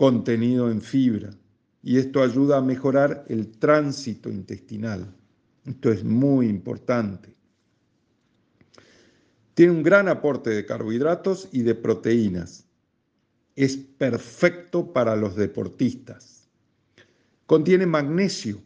contenido 0.00 0.70
en 0.70 0.80
fibra 0.80 1.28
y 1.82 1.98
esto 1.98 2.22
ayuda 2.22 2.56
a 2.56 2.62
mejorar 2.62 3.26
el 3.28 3.50
tránsito 3.58 4.30
intestinal. 4.30 5.14
Esto 5.66 5.92
es 5.92 6.02
muy 6.04 6.48
importante. 6.48 7.34
Tiene 9.52 9.72
un 9.72 9.82
gran 9.82 10.08
aporte 10.08 10.48
de 10.48 10.64
carbohidratos 10.64 11.50
y 11.52 11.64
de 11.64 11.74
proteínas. 11.74 12.64
Es 13.54 13.76
perfecto 13.76 14.90
para 14.90 15.14
los 15.16 15.36
deportistas 15.36 16.48
Contiene 17.44 17.84
magnesio, 17.84 18.62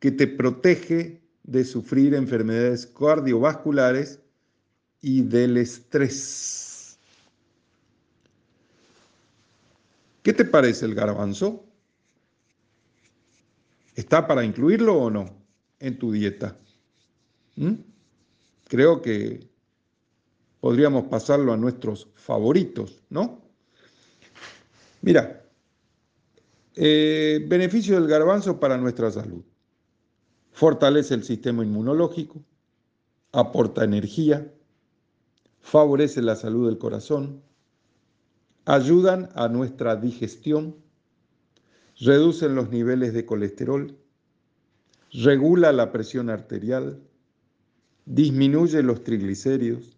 que 0.00 0.10
te 0.10 0.26
protege 0.26 1.22
de 1.44 1.64
sufrir 1.64 2.14
enfermedades 2.14 2.86
cardiovasculares 2.86 4.18
y 5.00 5.22
del 5.22 5.58
estrés. 5.58 6.69
¿Qué 10.22 10.32
te 10.32 10.44
parece 10.44 10.84
el 10.84 10.94
garbanzo? 10.94 11.64
¿Está 13.94 14.26
para 14.26 14.44
incluirlo 14.44 14.96
o 14.96 15.10
no 15.10 15.26
en 15.78 15.98
tu 15.98 16.12
dieta? 16.12 16.58
¿Mm? 17.56 17.74
Creo 18.68 19.02
que 19.02 19.48
podríamos 20.60 21.04
pasarlo 21.04 21.52
a 21.52 21.56
nuestros 21.56 22.08
favoritos, 22.14 23.02
¿no? 23.08 23.42
Mira, 25.02 25.44
eh, 26.76 27.44
beneficio 27.48 27.94
del 27.94 28.08
garbanzo 28.08 28.60
para 28.60 28.76
nuestra 28.76 29.10
salud. 29.10 29.42
Fortalece 30.52 31.14
el 31.14 31.24
sistema 31.24 31.64
inmunológico, 31.64 32.44
aporta 33.32 33.84
energía, 33.84 34.52
favorece 35.60 36.20
la 36.20 36.36
salud 36.36 36.68
del 36.68 36.78
corazón, 36.78 37.42
ayudan 38.64 39.30
a 39.34 39.48
nuestra 39.48 39.96
digestión, 39.96 40.76
reducen 41.98 42.54
los 42.54 42.70
niveles 42.70 43.12
de 43.12 43.26
colesterol, 43.26 43.96
regula 45.12 45.72
la 45.72 45.92
presión 45.92 46.30
arterial, 46.30 47.00
disminuye 48.06 48.82
los 48.82 49.02
triglicéridos, 49.04 49.96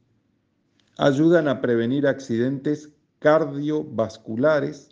ayudan 0.98 1.48
a 1.48 1.60
prevenir 1.60 2.06
accidentes 2.06 2.90
cardiovasculares, 3.18 4.90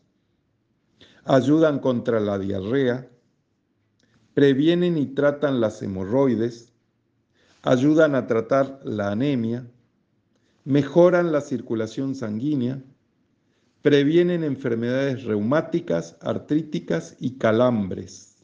ayudan 1.24 1.78
contra 1.80 2.20
la 2.20 2.38
diarrea, 2.38 3.08
previenen 4.34 4.96
y 4.96 5.06
tratan 5.06 5.60
las 5.60 5.82
hemorroides, 5.82 6.72
ayudan 7.62 8.14
a 8.14 8.26
tratar 8.26 8.80
la 8.84 9.10
anemia, 9.10 9.66
mejoran 10.64 11.32
la 11.32 11.40
circulación 11.40 12.14
sanguínea, 12.14 12.82
previenen 13.82 14.44
enfermedades 14.44 15.24
reumáticas, 15.24 16.16
artríticas 16.20 17.16
y 17.18 17.38
calambres. 17.38 18.36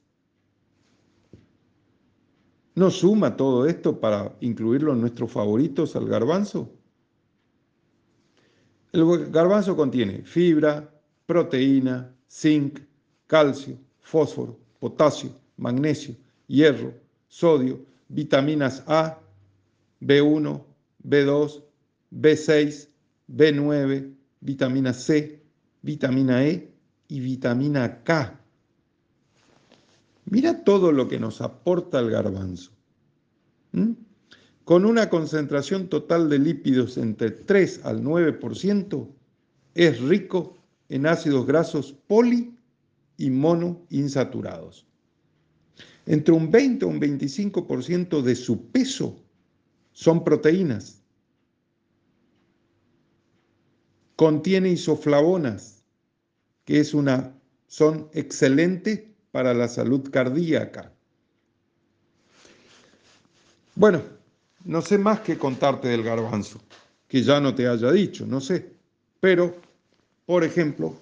¿No 2.74 2.90
suma 2.90 3.36
todo 3.36 3.66
esto 3.66 4.00
para 4.00 4.36
incluirlo 4.40 4.92
en 4.92 5.00
nuestros 5.00 5.32
favoritos 5.32 5.96
al 5.96 6.06
garbanzo? 6.08 6.70
El 8.92 9.30
garbanzo 9.30 9.76
contiene 9.76 10.22
fibra, 10.24 10.90
proteína, 11.26 12.14
zinc, 12.30 12.80
calcio, 13.26 13.78
fósforo, 14.00 14.58
potasio, 14.78 15.30
magnesio, 15.56 16.14
hierro, 16.46 16.94
sodio, 17.28 17.80
vitaminas 18.08 18.82
A, 18.86 19.18
B1, 20.00 20.62
B2, 21.02 21.62
B6, 22.12 22.88
B9, 23.28 24.14
vitamina 24.40 24.92
C, 24.92 25.42
vitamina 25.82 26.44
E 26.44 26.72
y 27.08 27.20
vitamina 27.20 28.02
K. 28.02 28.40
Mira 30.26 30.64
todo 30.64 30.92
lo 30.92 31.08
que 31.08 31.20
nos 31.20 31.40
aporta 31.40 32.00
el 32.00 32.10
garbanzo. 32.10 32.72
Con 34.64 34.84
una 34.84 35.08
concentración 35.08 35.88
total 35.88 36.28
de 36.28 36.38
lípidos 36.38 36.96
entre 36.96 37.30
3 37.30 37.84
al 37.84 38.02
9%, 38.02 39.08
es 39.74 40.00
rico 40.00 40.56
en 40.88 41.06
ácidos 41.06 41.46
grasos 41.46 41.92
poli 42.06 42.56
y 43.16 43.30
monoinsaturados. 43.30 44.86
Entre 46.06 46.32
un 46.32 46.50
20 46.50 46.84
o 46.84 46.88
un 46.88 47.00
25% 47.00 48.22
de 48.22 48.34
su 48.34 48.66
peso 48.70 49.16
son 49.92 50.24
proteínas. 50.24 51.02
Contiene 54.16 54.70
isoflavonas, 54.70 55.84
que 56.64 56.80
es 56.80 56.94
una, 56.94 57.38
son 57.68 58.08
excelentes 58.12 59.02
para 59.30 59.52
la 59.54 59.68
salud 59.68 60.10
cardíaca. 60.10 60.92
Bueno, 63.74 64.02
no 64.64 64.80
sé 64.80 64.96
más 64.96 65.20
que 65.20 65.36
contarte 65.36 65.88
del 65.88 66.02
garbanzo, 66.02 66.60
que 67.06 67.22
ya 67.22 67.40
no 67.40 67.54
te 67.54 67.68
haya 67.68 67.92
dicho, 67.92 68.26
no 68.26 68.40
sé. 68.40 68.72
Pero, 69.20 69.54
por 70.24 70.44
ejemplo, 70.44 70.98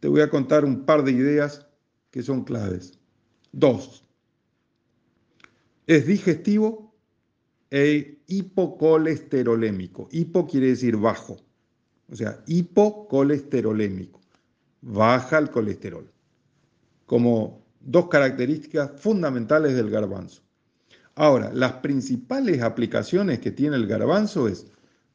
te 0.00 0.08
voy 0.08 0.20
a 0.20 0.28
contar 0.28 0.64
un 0.64 0.84
par 0.84 1.04
de 1.04 1.12
ideas 1.12 1.66
que 2.10 2.22
son 2.22 2.42
claves. 2.42 2.98
Dos, 3.52 4.04
es 5.86 6.06
digestivo 6.06 6.92
e 7.70 8.18
hipocolesterolémico. 8.26 10.08
Hipo 10.10 10.46
quiere 10.46 10.68
decir 10.68 10.96
bajo, 10.96 11.36
o 12.10 12.16
sea, 12.16 12.42
hipocolesterolémico. 12.46 14.20
Baja 14.80 15.38
el 15.38 15.50
colesterol. 15.50 16.10
Como 17.06 17.64
dos 17.80 18.08
características 18.08 18.92
fundamentales 19.00 19.74
del 19.74 19.90
garbanzo. 19.90 20.42
Ahora, 21.14 21.52
las 21.52 21.74
principales 21.74 22.62
aplicaciones 22.62 23.38
que 23.38 23.50
tiene 23.50 23.76
el 23.76 23.86
garbanzo 23.86 24.48
es 24.48 24.66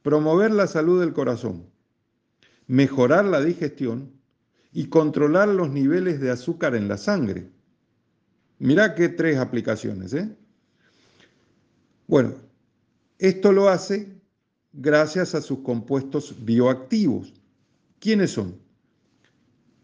promover 0.02 0.52
la 0.52 0.68
salud 0.68 1.00
del 1.00 1.14
corazón, 1.14 1.66
mejorar 2.68 3.26
la 3.26 3.42
digestión 3.42 4.14
y 4.72 4.86
controlar 4.86 5.50
los 5.50 5.70
niveles 5.70 6.22
de 6.22 6.32
azúcar 6.32 6.76
en 6.76 6.88
la 6.88 6.98
sangre. 6.98 7.50
Mirá 8.60 8.96
qué 8.96 9.10
tres 9.10 9.38
aplicaciones, 9.38 10.14
¿eh? 10.14 10.36
Bueno, 12.08 12.36
esto 13.18 13.52
lo 13.52 13.70
hace 13.70 14.19
gracias 14.74 15.36
a 15.36 15.42
sus 15.42 15.60
compuestos 15.60 16.36
bioactivos. 16.46 17.34
¿Quiénes 18.00 18.32
son? 18.32 18.60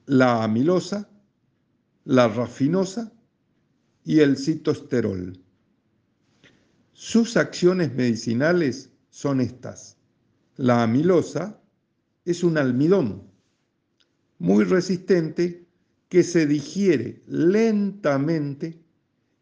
La 0.06 0.43
amilosa, 0.43 1.10
la 2.04 2.28
rafinosa 2.28 3.12
y 4.04 4.19
el 4.19 4.38
citosterol. 4.38 5.39
Sus 6.93 7.36
acciones 7.36 7.93
medicinales 7.93 8.91
son 9.10 9.41
estas. 9.41 9.98
La 10.56 10.84
amilosa 10.84 11.60
es 12.24 12.43
un 12.43 12.58
almidón 12.58 13.24
muy 14.38 14.63
resistente 14.63 15.67
que 16.08 16.24
se 16.24 16.45
digiere 16.45 17.24
lentamente 17.28 18.80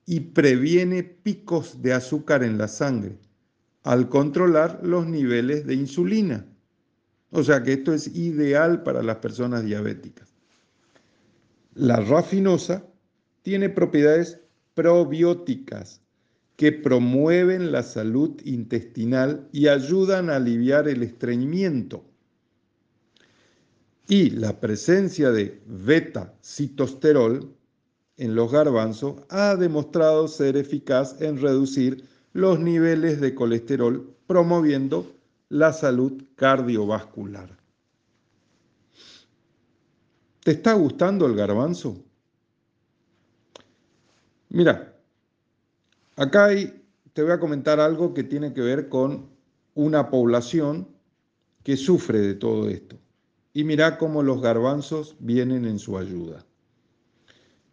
y 0.05 0.19
previene 0.21 1.03
picos 1.03 1.81
de 1.81 1.93
azúcar 1.93 2.43
en 2.43 2.57
la 2.57 2.67
sangre 2.67 3.19
al 3.83 4.09
controlar 4.09 4.79
los 4.83 5.05
niveles 5.05 5.65
de 5.65 5.75
insulina. 5.75 6.45
O 7.31 7.43
sea 7.43 7.63
que 7.63 7.73
esto 7.73 7.93
es 7.93 8.07
ideal 8.15 8.83
para 8.83 9.03
las 9.03 9.17
personas 9.17 9.63
diabéticas. 9.63 10.33
La 11.73 11.97
rafinosa 11.97 12.85
tiene 13.41 13.69
propiedades 13.69 14.39
probióticas 14.73 16.01
que 16.55 16.71
promueven 16.71 17.71
la 17.71 17.83
salud 17.83 18.39
intestinal 18.45 19.49
y 19.51 19.67
ayudan 19.67 20.29
a 20.29 20.35
aliviar 20.35 20.87
el 20.87 21.03
estreñimiento. 21.03 22.05
Y 24.07 24.29
la 24.29 24.59
presencia 24.59 25.31
de 25.31 25.61
beta-citosterol 25.65 27.55
en 28.17 28.35
los 28.35 28.51
garbanzos 28.51 29.15
ha 29.29 29.55
demostrado 29.55 30.27
ser 30.27 30.55
eficaz 30.55 31.19
en 31.21 31.41
reducir 31.41 32.05
los 32.33 32.59
niveles 32.59 33.21
de 33.21 33.33
colesterol, 33.33 34.15
promoviendo 34.27 35.15
la 35.49 35.71
salud 35.71 36.23
cardiovascular. 36.35 37.57
¿Te 40.43 40.51
está 40.51 40.73
gustando 40.73 41.25
el 41.25 41.35
garbanzo? 41.35 42.03
Mira, 44.49 44.93
Acá 46.15 46.49
te 47.13 47.23
voy 47.23 47.31
a 47.31 47.39
comentar 47.39 47.79
algo 47.79 48.13
que 48.13 48.23
tiene 48.23 48.53
que 48.53 48.61
ver 48.61 48.87
con 48.87 49.29
una 49.73 50.11
población 50.11 50.87
que 51.63 51.75
sufre 51.75 52.19
de 52.19 52.35
todo 52.35 52.69
esto. 52.69 52.99
Y 53.51 53.63
mira 53.63 53.97
cómo 53.97 54.21
los 54.21 54.41
garbanzos 54.41 55.15
vienen 55.19 55.65
en 55.65 55.79
su 55.79 55.97
ayuda. 55.97 56.45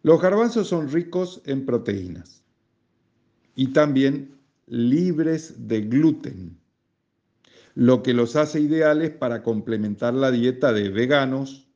Los 0.01 0.21
garbanzos 0.21 0.67
son 0.67 0.89
ricos 0.89 1.41
en 1.45 1.65
proteínas 1.65 2.43
y 3.55 3.67
también 3.73 4.39
libres 4.71 5.67
de 5.67 5.81
gluten, 5.81 6.57
lo 7.75 8.01
que 8.01 8.13
los 8.13 8.37
hace 8.37 8.61
ideales 8.61 9.11
para 9.11 9.43
complementar 9.43 10.13
la 10.13 10.31
dieta 10.31 10.71
de 10.71 10.87
veganos, 10.87 11.67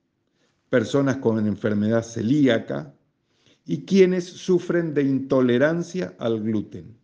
personas 0.69 1.17
con 1.17 1.45
enfermedad 1.45 2.03
celíaca, 2.03 2.95
y 3.65 3.83
quienes 3.83 4.23
sufren 4.23 4.93
de 4.93 5.03
intolerancia 5.03 6.15
al 6.19 6.41
gluten. 6.41 6.95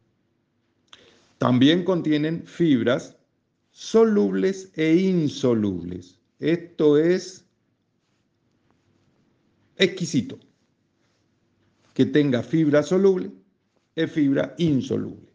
También 1.38 1.84
contienen 1.84 2.45
fibras 2.45 3.17
solubles 3.71 4.71
e 4.75 4.95
insolubles. 4.95 6.19
Esto 6.39 6.97
es 6.97 7.43
exquisito. 9.75 10.39
Que 11.93 12.06
tenga 12.06 12.43
fibra 12.43 12.82
soluble 12.82 13.32
y 13.95 14.08
fibra 14.08 14.56
insoluble, 14.58 15.31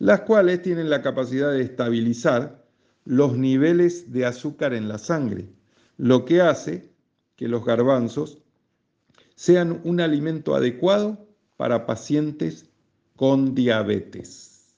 las 0.00 0.22
cuales 0.22 0.62
tienen 0.62 0.88
la 0.88 1.02
capacidad 1.02 1.52
de 1.52 1.60
estabilizar 1.60 2.64
los 3.04 3.36
niveles 3.36 4.10
de 4.10 4.24
azúcar 4.24 4.72
en 4.72 4.88
la 4.88 4.96
sangre, 4.96 5.52
lo 5.98 6.24
que 6.24 6.40
hace 6.40 6.90
que 7.36 7.48
los 7.48 7.64
garbanzos 7.66 8.38
sean 9.34 9.80
un 9.84 10.00
alimento 10.00 10.54
adecuado 10.54 11.28
para 11.58 11.84
pacientes 11.84 12.64
con 13.14 13.54
diabetes. 13.54 14.72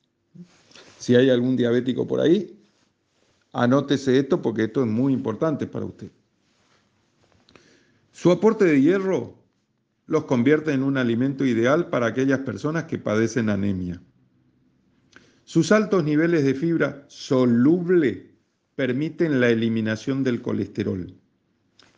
Si 0.98 1.14
hay 1.14 1.30
algún 1.30 1.56
diabético 1.56 2.04
por 2.06 2.20
ahí, 2.20 2.61
anótese 3.52 4.18
esto 4.18 4.42
porque 4.42 4.64
esto 4.64 4.80
es 4.80 4.88
muy 4.88 5.12
importante 5.12 5.68
para 5.68 5.85
usted. 5.85 6.11
Su 8.11 8.32
aporte 8.32 8.64
de 8.64 8.80
hierro 8.80 9.37
los 10.06 10.24
convierte 10.24 10.72
en 10.72 10.82
un 10.82 10.96
alimento 10.96 11.44
ideal 11.44 11.90
para 11.90 12.06
aquellas 12.06 12.40
personas 12.40 12.85
que 12.85 12.98
padecen 12.98 13.50
anemia. 13.50 14.02
Sus 15.44 15.72
altos 15.72 16.05
niveles 16.05 16.44
de 16.44 16.55
fibra 16.55 17.05
soluble 17.09 18.31
permiten 18.76 19.40
la 19.40 19.50
eliminación 19.50 20.24
del 20.24 20.40
colesterol 20.40 21.14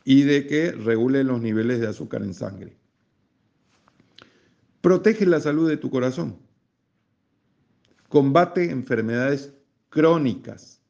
y 0.04 0.22
de 0.22 0.46
que 0.46 0.72
regule 0.72 1.24
los 1.24 1.40
niveles 1.40 1.80
de 1.80 1.88
azúcar 1.88 2.22
en 2.22 2.34
sangre. 2.34 2.76
Protege 4.80 5.24
la 5.24 5.40
salud 5.40 5.68
de 5.68 5.78
tu 5.78 5.88
corazón. 5.90 6.36
Combate 8.08 8.70
enfermedades 8.70 9.52
crónicas. 9.88 10.80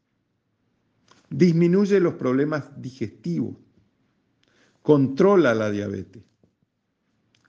Disminuye 1.30 2.00
los 2.00 2.14
problemas 2.14 2.64
digestivos. 2.80 3.56
Controla 4.82 5.54
la 5.54 5.70
diabetes. 5.70 6.24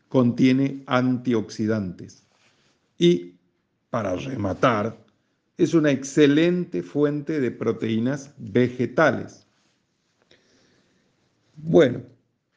Contiene 0.08 0.84
antioxidantes. 0.86 2.28
Y, 2.98 3.35
para 3.96 4.16
rematar, 4.16 4.98
es 5.58 5.74
una 5.74 5.90
excelente 5.90 6.84
fuente 6.84 7.40
de 7.40 7.50
proteínas 7.50 8.34
vegetales 8.38 9.46
bueno, 11.58 12.04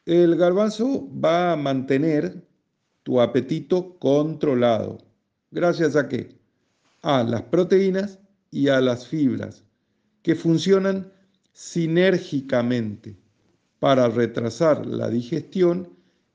el 0.07 0.37
garbanzo 0.37 1.09
va 1.24 1.53
a 1.53 1.57
mantener 1.57 2.44
tu 3.05 3.20
apetito 3.20 3.96
controlado. 3.98 4.98
¿Gracias 5.51 5.94
a 5.94 6.09
qué? 6.09 6.37
A 7.03 7.22
las 7.22 7.42
proteínas 7.42 8.18
y 8.51 8.68
a 8.68 8.81
las 8.81 9.07
fibras, 9.07 9.64
que 10.22 10.35
funcionan 10.35 11.12
sinérgicamente 11.53 13.16
para 13.79 14.09
retrasar 14.09 14.85
la 14.85 15.09
digestión 15.09 15.88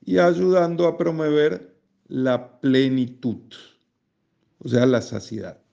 y 0.04 0.18
ayudando 0.18 0.86
a 0.86 0.96
promover 0.96 1.76
la 2.08 2.60
plenitud, 2.60 3.42
o 4.58 4.68
sea, 4.68 4.86
la 4.86 5.02
saciedad. 5.02 5.64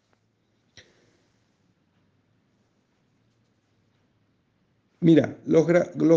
Mira, 5.03 5.35
los, 5.47 5.65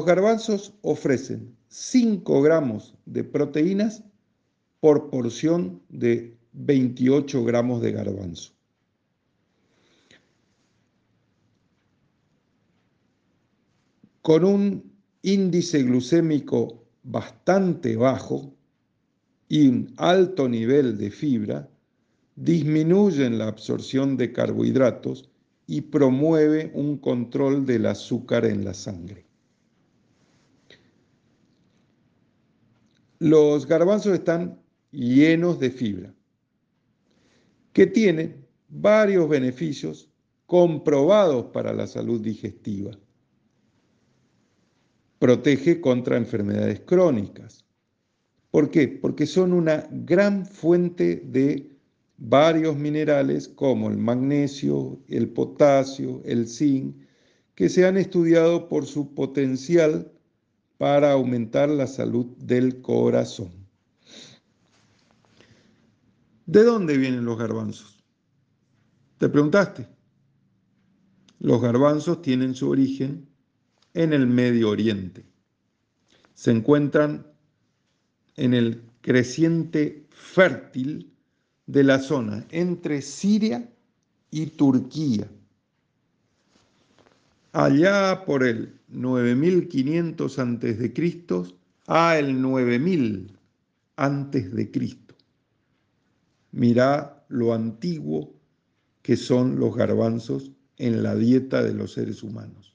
garbanzos 0.04 0.74
ofrecen 0.82 1.56
5 1.68 2.42
gramos 2.42 2.94
de 3.06 3.24
proteínas 3.24 4.04
por 4.80 5.08
porción 5.08 5.80
de 5.88 6.36
28 6.52 7.44
gramos 7.44 7.80
de 7.80 7.92
garbanzo. 7.92 8.52
Con 14.20 14.44
un 14.44 14.92
índice 15.22 15.82
glucémico 15.82 16.84
bastante 17.02 17.96
bajo 17.96 18.54
y 19.48 19.66
un 19.66 19.94
alto 19.96 20.46
nivel 20.46 20.98
de 20.98 21.10
fibra, 21.10 21.70
disminuyen 22.36 23.38
la 23.38 23.48
absorción 23.48 24.16
de 24.16 24.32
carbohidratos 24.32 25.30
y 25.66 25.82
promueve 25.82 26.70
un 26.74 26.98
control 26.98 27.64
del 27.64 27.86
azúcar 27.86 28.44
en 28.44 28.64
la 28.64 28.74
sangre. 28.74 29.24
Los 33.18 33.66
garbanzos 33.66 34.14
están 34.14 34.60
llenos 34.90 35.58
de 35.58 35.70
fibra, 35.70 36.14
que 37.72 37.86
tienen 37.86 38.46
varios 38.68 39.28
beneficios 39.28 40.10
comprobados 40.46 41.46
para 41.46 41.72
la 41.72 41.86
salud 41.86 42.20
digestiva. 42.20 42.98
Protege 45.18 45.80
contra 45.80 46.16
enfermedades 46.16 46.80
crónicas. 46.80 47.64
¿Por 48.50 48.70
qué? 48.70 48.88
Porque 48.88 49.26
son 49.26 49.52
una 49.52 49.88
gran 49.90 50.44
fuente 50.44 51.22
de 51.24 51.73
varios 52.16 52.76
minerales 52.76 53.48
como 53.48 53.90
el 53.90 53.96
magnesio, 53.96 55.00
el 55.08 55.28
potasio, 55.28 56.22
el 56.24 56.48
zinc, 56.48 56.96
que 57.54 57.68
se 57.68 57.86
han 57.86 57.96
estudiado 57.96 58.68
por 58.68 58.86
su 58.86 59.14
potencial 59.14 60.10
para 60.78 61.12
aumentar 61.12 61.68
la 61.68 61.86
salud 61.86 62.26
del 62.38 62.80
corazón. 62.80 63.52
¿De 66.46 66.62
dónde 66.62 66.98
vienen 66.98 67.24
los 67.24 67.38
garbanzos? 67.38 68.04
¿Te 69.18 69.28
preguntaste? 69.28 69.88
Los 71.38 71.62
garbanzos 71.62 72.20
tienen 72.22 72.54
su 72.54 72.68
origen 72.68 73.28
en 73.94 74.12
el 74.12 74.26
Medio 74.26 74.70
Oriente. 74.70 75.24
Se 76.34 76.50
encuentran 76.50 77.26
en 78.36 78.54
el 78.54 78.82
creciente 79.00 80.06
fértil 80.10 81.13
de 81.66 81.84
la 81.84 81.98
zona 81.98 82.44
entre 82.50 83.00
Siria 83.02 83.68
y 84.30 84.46
Turquía. 84.46 85.28
Allá 87.52 88.24
por 88.26 88.44
el 88.44 88.74
9500 88.88 90.38
antes 90.38 90.78
de 90.78 90.92
Cristo 90.92 91.46
a 91.86 92.18
el 92.18 92.40
9000 92.40 93.36
antes 93.96 94.52
de 94.52 94.70
Cristo. 94.70 95.14
Mirá 96.52 97.24
lo 97.28 97.54
antiguo 97.54 98.34
que 99.02 99.16
son 99.16 99.58
los 99.58 99.76
garbanzos 99.76 100.50
en 100.78 101.02
la 101.02 101.14
dieta 101.14 101.62
de 101.62 101.74
los 101.74 101.92
seres 101.92 102.22
humanos. 102.22 102.74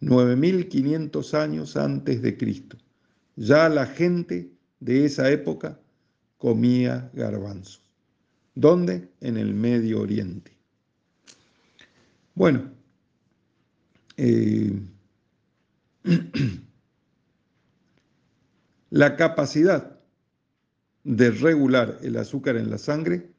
9500 0.00 1.34
años 1.34 1.76
antes 1.76 2.22
de 2.22 2.36
Cristo. 2.36 2.76
Ya 3.36 3.68
la 3.68 3.86
gente 3.86 4.52
de 4.80 5.06
esa 5.06 5.30
época 5.30 5.80
comía 6.44 7.10
garbanzos. 7.14 7.80
¿Dónde? 8.54 9.08
En 9.22 9.38
el 9.38 9.54
Medio 9.54 10.02
Oriente. 10.02 10.52
Bueno, 12.34 12.70
eh, 14.18 14.78
la 18.90 19.16
capacidad 19.16 19.98
de 21.04 21.30
regular 21.30 21.96
el 22.02 22.18
azúcar 22.18 22.58
en 22.58 22.68
la 22.68 22.76
sangre 22.76 23.32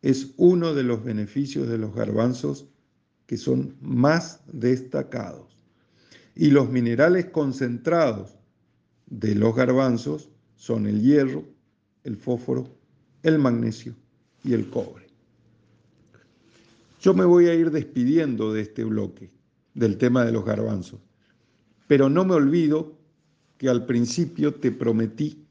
es 0.00 0.32
uno 0.38 0.72
de 0.72 0.82
los 0.82 1.04
beneficios 1.04 1.68
de 1.68 1.76
los 1.76 1.94
garbanzos 1.94 2.70
que 3.26 3.36
son 3.36 3.76
más 3.82 4.40
destacados. 4.50 5.62
Y 6.34 6.52
los 6.52 6.70
minerales 6.70 7.26
concentrados 7.26 8.38
de 9.04 9.34
los 9.34 9.54
garbanzos 9.54 10.30
son 10.54 10.86
el 10.86 11.02
hierro, 11.02 11.54
el 12.06 12.16
fósforo, 12.16 12.68
el 13.22 13.38
magnesio 13.38 13.94
y 14.44 14.54
el 14.54 14.70
cobre. 14.70 15.06
Yo 17.00 17.12
me 17.14 17.24
voy 17.24 17.48
a 17.48 17.54
ir 17.54 17.70
despidiendo 17.70 18.52
de 18.52 18.62
este 18.62 18.84
bloque, 18.84 19.30
del 19.74 19.98
tema 19.98 20.24
de 20.24 20.32
los 20.32 20.44
garbanzos, 20.44 21.00
pero 21.86 22.08
no 22.08 22.24
me 22.24 22.34
olvido 22.34 22.96
que 23.58 23.68
al 23.68 23.86
principio 23.86 24.54
te 24.54 24.70
prometí 24.72 25.44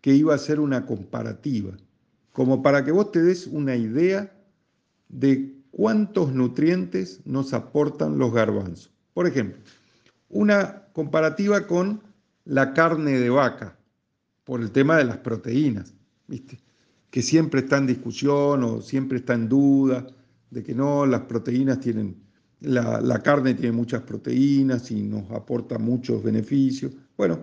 que 0.00 0.14
iba 0.14 0.32
a 0.32 0.36
hacer 0.36 0.60
una 0.60 0.84
comparativa, 0.86 1.76
como 2.32 2.62
para 2.62 2.84
que 2.84 2.92
vos 2.92 3.10
te 3.10 3.22
des 3.22 3.46
una 3.46 3.74
idea 3.74 4.30
de 5.08 5.54
cuántos 5.70 6.32
nutrientes 6.32 7.20
nos 7.24 7.54
aportan 7.54 8.18
los 8.18 8.32
garbanzos. 8.32 8.92
Por 9.14 9.26
ejemplo, 9.26 9.58
una 10.28 10.84
comparativa 10.92 11.66
con 11.66 12.02
la 12.44 12.74
carne 12.74 13.18
de 13.18 13.30
vaca, 13.30 13.78
por 14.44 14.60
el 14.60 14.70
tema 14.70 14.96
de 14.98 15.04
las 15.04 15.18
proteínas, 15.18 15.94
¿viste? 16.26 16.60
que 17.10 17.22
siempre 17.22 17.60
está 17.60 17.78
en 17.78 17.86
discusión 17.86 18.64
o 18.64 18.82
siempre 18.82 19.18
está 19.18 19.34
en 19.34 19.48
duda 19.48 20.06
de 20.50 20.62
que 20.62 20.74
no, 20.74 21.06
las 21.06 21.22
proteínas 21.22 21.78
tienen, 21.78 22.16
la, 22.60 23.00
la 23.00 23.22
carne 23.22 23.54
tiene 23.54 23.70
muchas 23.70 24.02
proteínas 24.02 24.90
y 24.90 25.02
nos 25.02 25.30
aporta 25.30 25.78
muchos 25.78 26.22
beneficios. 26.22 26.92
Bueno, 27.16 27.38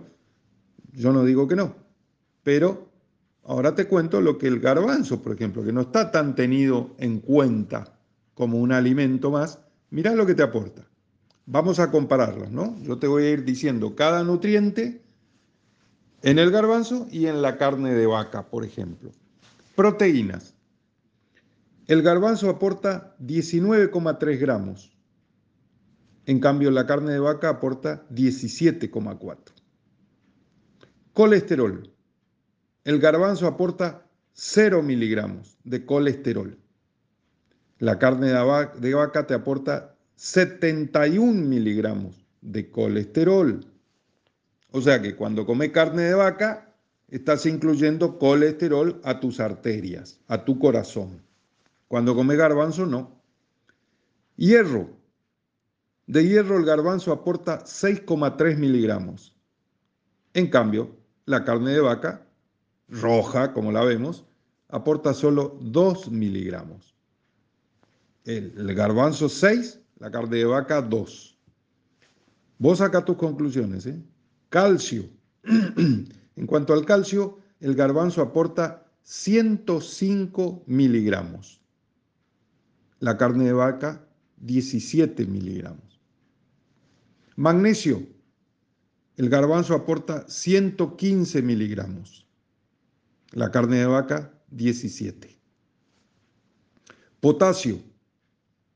yo 0.92 1.12
no 1.12 1.24
digo 1.24 1.48
que 1.48 1.56
no, 1.56 1.74
pero 2.42 2.90
ahora 3.44 3.74
te 3.74 3.86
cuento 3.86 4.20
lo 4.20 4.38
que 4.38 4.46
el 4.46 4.60
garbanzo, 4.60 5.22
por 5.22 5.34
ejemplo, 5.34 5.64
que 5.64 5.72
no 5.72 5.80
está 5.80 6.10
tan 6.10 6.34
tenido 6.34 6.94
en 6.98 7.20
cuenta 7.20 7.98
como 8.34 8.58
un 8.58 8.72
alimento 8.72 9.30
más, 9.30 9.58
mirá 9.90 10.14
lo 10.14 10.26
que 10.26 10.34
te 10.34 10.42
aporta. 10.42 10.86
Vamos 11.46 11.78
a 11.78 11.90
compararlas, 11.90 12.52
¿no? 12.52 12.78
Yo 12.82 12.98
te 12.98 13.06
voy 13.06 13.24
a 13.24 13.30
ir 13.30 13.44
diciendo 13.44 13.96
cada 13.96 14.22
nutriente 14.22 15.01
en 16.22 16.38
el 16.38 16.50
garbanzo 16.50 17.06
y 17.10 17.26
en 17.26 17.42
la 17.42 17.58
carne 17.58 17.92
de 17.94 18.06
vaca, 18.06 18.46
por 18.46 18.64
ejemplo. 18.64 19.10
Proteínas. 19.74 20.54
El 21.86 22.02
garbanzo 22.02 22.48
aporta 22.48 23.16
19,3 23.20 24.38
gramos. 24.38 24.96
En 26.26 26.38
cambio, 26.38 26.70
la 26.70 26.86
carne 26.86 27.12
de 27.12 27.18
vaca 27.18 27.48
aporta 27.48 28.06
17,4. 28.10 29.36
Colesterol. 31.12 31.92
El 32.84 33.00
garbanzo 33.00 33.46
aporta 33.46 34.06
0 34.34 34.82
miligramos 34.82 35.58
de 35.64 35.84
colesterol. 35.84 36.58
La 37.78 37.98
carne 37.98 38.28
de 38.28 38.94
vaca 38.94 39.26
te 39.26 39.34
aporta 39.34 39.96
71 40.14 41.32
miligramos 41.32 42.24
de 42.40 42.70
colesterol. 42.70 43.71
O 44.72 44.80
sea 44.80 45.00
que 45.00 45.14
cuando 45.14 45.46
comes 45.46 45.70
carne 45.70 46.02
de 46.02 46.14
vaca, 46.14 46.74
estás 47.08 47.44
incluyendo 47.46 48.18
colesterol 48.18 49.00
a 49.04 49.20
tus 49.20 49.38
arterias, 49.38 50.18
a 50.28 50.44
tu 50.44 50.58
corazón. 50.58 51.22
Cuando 51.88 52.14
comes 52.14 52.38
garbanzo, 52.38 52.86
no. 52.86 53.20
Hierro. 54.36 54.88
De 56.06 56.26
hierro 56.26 56.56
el 56.56 56.64
garbanzo 56.64 57.12
aporta 57.12 57.62
6,3 57.64 58.56
miligramos. 58.56 59.36
En 60.32 60.48
cambio, 60.48 60.96
la 61.26 61.44
carne 61.44 61.72
de 61.72 61.80
vaca, 61.80 62.26
roja 62.88 63.52
como 63.52 63.72
la 63.72 63.84
vemos, 63.84 64.24
aporta 64.68 65.12
solo 65.12 65.58
2 65.60 66.10
miligramos. 66.10 66.94
El, 68.24 68.74
garbanzo 68.74 69.28
6, 69.28 69.80
la 69.98 70.10
carne 70.10 70.38
de 70.38 70.44
vaca 70.46 70.80
2. 70.80 71.38
Vos 72.58 72.78
saca 72.78 73.04
tus 73.04 73.16
conclusiones, 73.16 73.84
¿eh? 73.86 74.00
Calcio. 74.52 75.08
en 75.44 76.46
cuanto 76.46 76.72
al 76.74 76.84
calcio, 76.84 77.40
el 77.60 77.74
garbanzo 77.74 78.20
aporta 78.20 78.86
105 79.02 80.64
miligramos. 80.66 81.62
La 82.98 83.16
carne 83.16 83.46
de 83.46 83.54
vaca, 83.54 84.06
17 84.36 85.24
miligramos. 85.24 85.98
Magnesio. 87.34 88.06
El 89.16 89.30
garbanzo 89.30 89.74
aporta 89.74 90.28
115 90.28 91.40
miligramos. 91.40 92.26
La 93.30 93.50
carne 93.50 93.78
de 93.78 93.86
vaca, 93.86 94.34
17. 94.50 95.34
Potasio. 97.20 97.78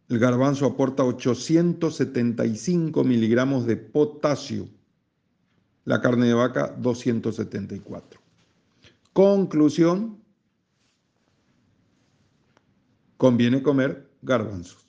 El 0.09 0.19
garbanzo 0.21 0.65
aporta 0.65 1.05
875 1.05 3.05
miligramos 3.05 3.67
de 3.67 3.77
potasio 3.77 4.71
la 5.87 6.01
carne 6.01 6.27
de 6.27 6.35
vaca 6.35 6.75
274. 6.77 8.21
Conclusión, 9.13 10.21
conviene 13.17 13.63
comer 13.63 14.11
garbanzos, 14.21 14.87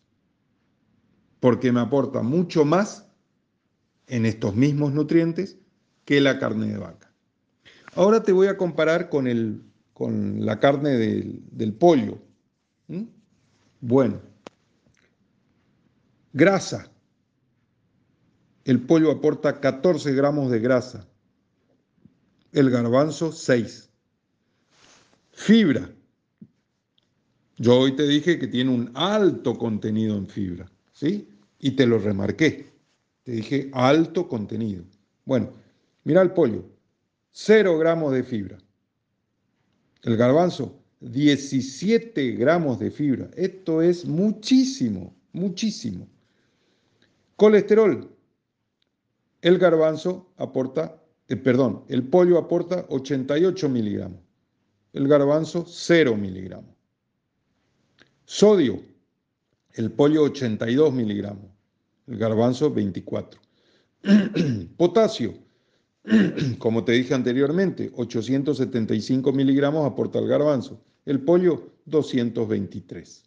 porque 1.40 1.72
me 1.72 1.80
aporta 1.80 2.24
mucho 2.24 2.66
más 2.66 3.08
en 4.08 4.26
estos 4.26 4.56
mismos 4.56 4.92
nutrientes 4.92 5.58
que 6.04 6.20
la 6.20 6.40
carne 6.40 6.68
de 6.68 6.78
vaca. 6.78 7.14
Ahora 7.94 8.24
te 8.24 8.32
voy 8.32 8.48
a 8.48 8.58
comparar 8.58 9.10
con, 9.10 9.28
el, 9.28 9.62
con 9.94 10.46
la 10.46 10.60
carne 10.60 10.92
del, 10.92 11.42
del 11.52 11.74
pollo. 11.74 12.20
Bueno, 13.82 14.20
grasa, 16.34 16.92
el 18.68 18.82
pollo 18.82 19.12
aporta 19.12 19.62
14 19.62 20.14
gramos 20.14 20.52
de 20.52 20.60
grasa, 20.60 21.08
el 22.52 22.70
garbanzo 22.70 23.32
6. 23.32 23.90
Fibra. 25.32 25.90
Yo 27.56 27.80
hoy 27.80 27.96
te 27.96 28.06
dije 28.06 28.38
que 28.38 28.48
tiene 28.48 28.72
un 28.72 28.92
alto 28.94 29.58
contenido 29.58 30.18
en 30.18 30.28
fibra, 30.28 30.70
¿sí? 30.92 31.30
Y 31.60 31.72
te 31.72 31.88
lo 31.88 31.98
remarqué. 31.98 32.66
Te 33.24 33.32
dije 33.32 33.70
alto 33.72 34.28
contenido. 34.28 34.84
Bueno, 35.24 35.50
mira 36.04 36.22
el 36.22 36.32
pollo, 36.32 36.66
0 37.32 37.78
gramos 37.78 38.12
de 38.12 38.24
fibra. 38.24 38.58
El 40.04 40.18
garbanzo, 40.18 40.78
17 41.00 42.32
gramos 42.32 42.80
de 42.80 42.92
fibra. 42.92 43.30
Esto 43.38 43.82
es 43.82 44.04
muchísimo, 44.04 45.16
muchísimo. 45.32 46.06
Colesterol. 47.38 48.17
El 49.42 49.58
garbanzo 49.60 50.32
aporta, 50.38 51.02
eh, 51.28 51.36
perdón, 51.36 51.84
el 51.90 52.08
pollo 52.08 52.38
aporta 52.38 52.86
88 52.90 53.70
miligramos. 53.70 54.20
El 54.94 55.08
garbanzo 55.08 55.66
0 55.68 56.16
miligramos. 56.16 56.76
Sodio. 58.26 58.82
El 59.74 59.92
pollo 59.92 60.24
82 60.24 60.92
miligramos. 60.94 61.52
El 62.08 62.18
garbanzo 62.18 62.72
24. 62.72 63.40
Potasio. 64.78 65.36
Como 66.58 66.84
te 66.84 66.94
dije 66.94 67.14
anteriormente, 67.14 67.92
875 67.96 69.32
miligramos 69.34 69.86
aporta 69.86 70.20
el 70.20 70.28
garbanzo. 70.28 70.82
El 71.06 71.22
pollo 71.22 71.74
223. 71.86 73.27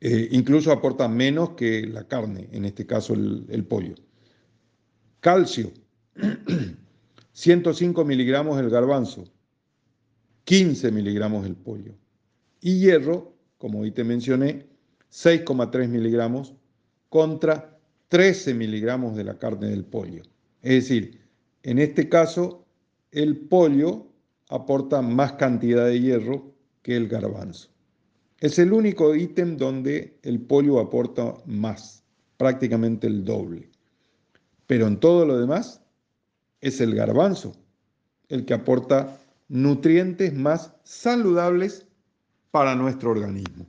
Eh, 0.00 0.28
incluso 0.32 0.72
aporta 0.72 1.08
menos 1.08 1.50
que 1.50 1.86
la 1.86 2.08
carne, 2.08 2.48
en 2.52 2.64
este 2.64 2.86
caso 2.86 3.14
el, 3.14 3.46
el 3.50 3.64
pollo. 3.64 3.94
Calcio, 5.20 5.72
105 7.32 8.04
miligramos 8.04 8.58
el 8.58 8.70
garbanzo, 8.70 9.24
15 10.44 10.90
miligramos 10.90 11.46
el 11.46 11.54
pollo. 11.54 11.94
Y 12.60 12.80
hierro, 12.80 13.34
como 13.58 13.80
hoy 13.80 13.90
te 13.90 14.04
mencioné, 14.04 14.66
6,3 15.10 15.88
miligramos 15.88 16.54
contra 17.08 17.78
13 18.08 18.54
miligramos 18.54 19.16
de 19.16 19.24
la 19.24 19.38
carne 19.38 19.68
del 19.68 19.84
pollo. 19.84 20.22
Es 20.62 20.88
decir, 20.88 21.20
en 21.62 21.78
este 21.78 22.08
caso, 22.08 22.66
el 23.12 23.36
pollo 23.36 24.06
aporta 24.48 25.02
más 25.02 25.32
cantidad 25.34 25.86
de 25.86 26.00
hierro 26.00 26.54
que 26.82 26.96
el 26.96 27.08
garbanzo. 27.08 27.69
Es 28.40 28.58
el 28.58 28.72
único 28.72 29.14
ítem 29.14 29.56
donde 29.56 30.18
el 30.22 30.40
pollo 30.40 30.80
aporta 30.80 31.34
más, 31.46 32.02
prácticamente 32.36 33.06
el 33.06 33.24
doble. 33.24 33.70
Pero 34.66 34.86
en 34.86 34.98
todo 34.98 35.26
lo 35.26 35.38
demás 35.38 35.82
es 36.60 36.80
el 36.80 36.94
garbanzo 36.94 37.54
el 38.30 38.46
que 38.46 38.54
aporta 38.54 39.18
nutrientes 39.48 40.32
más 40.32 40.72
saludables 40.84 41.86
para 42.50 42.74
nuestro 42.74 43.10
organismo. 43.10 43.66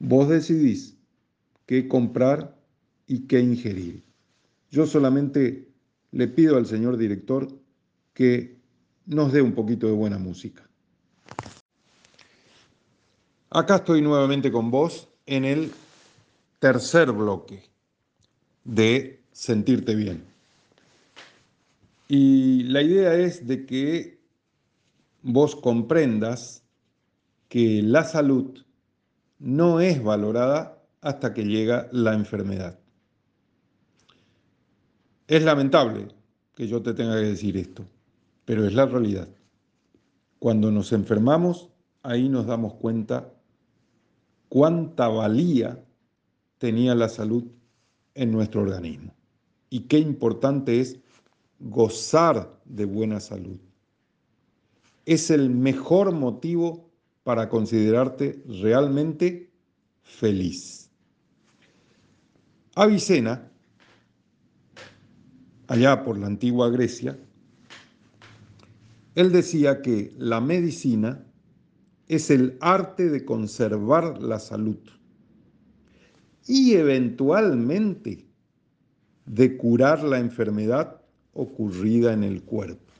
Vos 0.00 0.28
decidís 0.28 0.96
qué 1.66 1.88
comprar 1.88 2.60
y 3.06 3.20
qué 3.20 3.40
ingerir. 3.40 4.04
Yo 4.70 4.86
solamente 4.86 5.68
le 6.10 6.28
pido 6.28 6.56
al 6.56 6.66
señor 6.66 6.96
director 6.96 7.48
que 8.12 8.58
nos 9.06 9.32
dé 9.32 9.40
un 9.40 9.52
poquito 9.52 9.86
de 9.86 9.92
buena 9.92 10.18
música. 10.18 10.68
Acá 13.54 13.76
estoy 13.76 14.02
nuevamente 14.02 14.50
con 14.50 14.72
vos 14.72 15.06
en 15.26 15.44
el 15.44 15.70
tercer 16.58 17.12
bloque 17.12 17.62
de 18.64 19.22
sentirte 19.30 19.94
bien. 19.94 20.24
Y 22.08 22.64
la 22.64 22.82
idea 22.82 23.14
es 23.14 23.46
de 23.46 23.64
que 23.64 24.18
vos 25.22 25.54
comprendas 25.54 26.64
que 27.48 27.80
la 27.80 28.02
salud 28.02 28.58
no 29.38 29.78
es 29.78 30.02
valorada 30.02 30.82
hasta 31.00 31.32
que 31.32 31.44
llega 31.44 31.88
la 31.92 32.14
enfermedad. 32.14 32.80
Es 35.28 35.44
lamentable 35.44 36.08
que 36.56 36.66
yo 36.66 36.82
te 36.82 36.92
tenga 36.92 37.14
que 37.20 37.26
decir 37.26 37.56
esto, 37.56 37.86
pero 38.46 38.66
es 38.66 38.74
la 38.74 38.86
realidad. 38.86 39.28
Cuando 40.40 40.72
nos 40.72 40.90
enfermamos, 40.90 41.70
ahí 42.02 42.28
nos 42.28 42.46
damos 42.46 42.74
cuenta 42.74 43.30
cuánta 44.54 45.08
valía 45.08 45.84
tenía 46.58 46.94
la 46.94 47.08
salud 47.08 47.42
en 48.14 48.30
nuestro 48.30 48.60
organismo 48.60 49.12
y 49.68 49.80
qué 49.88 49.98
importante 49.98 50.78
es 50.78 50.96
gozar 51.58 52.56
de 52.64 52.84
buena 52.84 53.18
salud. 53.18 53.58
Es 55.06 55.32
el 55.32 55.50
mejor 55.50 56.12
motivo 56.12 56.88
para 57.24 57.48
considerarte 57.48 58.44
realmente 58.46 59.50
feliz. 60.04 60.88
Avicena, 62.76 63.50
allá 65.66 66.04
por 66.04 66.16
la 66.16 66.28
antigua 66.28 66.70
Grecia, 66.70 67.18
él 69.16 69.32
decía 69.32 69.82
que 69.82 70.14
la 70.16 70.40
medicina 70.40 71.26
es 72.08 72.30
el 72.30 72.56
arte 72.60 73.08
de 73.08 73.24
conservar 73.24 74.20
la 74.22 74.38
salud 74.38 74.78
y 76.46 76.74
eventualmente 76.74 78.26
de 79.26 79.56
curar 79.56 80.04
la 80.04 80.18
enfermedad 80.18 81.00
ocurrida 81.32 82.12
en 82.12 82.22
el 82.22 82.42
cuerpo. 82.42 82.92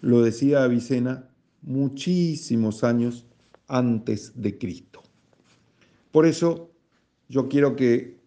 Lo 0.00 0.22
decía 0.22 0.64
Avicena 0.64 1.28
muchísimos 1.62 2.84
años 2.84 3.26
antes 3.68 4.32
de 4.40 4.58
Cristo. 4.58 5.02
Por 6.10 6.26
eso 6.26 6.70
yo 7.28 7.48
quiero 7.48 7.76
que 7.76 8.18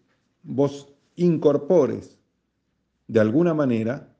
vos 0.42 0.88
incorpores 1.16 2.18
de 3.08 3.20
alguna 3.20 3.52
manera 3.52 4.14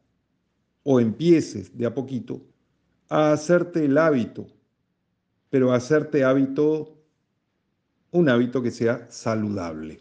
o 0.82 1.00
empieces 1.00 1.76
de 1.76 1.86
a 1.86 1.94
poquito 1.94 2.42
a 3.12 3.30
hacerte 3.32 3.84
el 3.84 3.98
hábito, 3.98 4.46
pero 5.50 5.74
hacerte 5.74 6.24
hábito, 6.24 6.96
un 8.10 8.30
hábito 8.30 8.62
que 8.62 8.70
sea 8.70 9.06
saludable. 9.10 10.00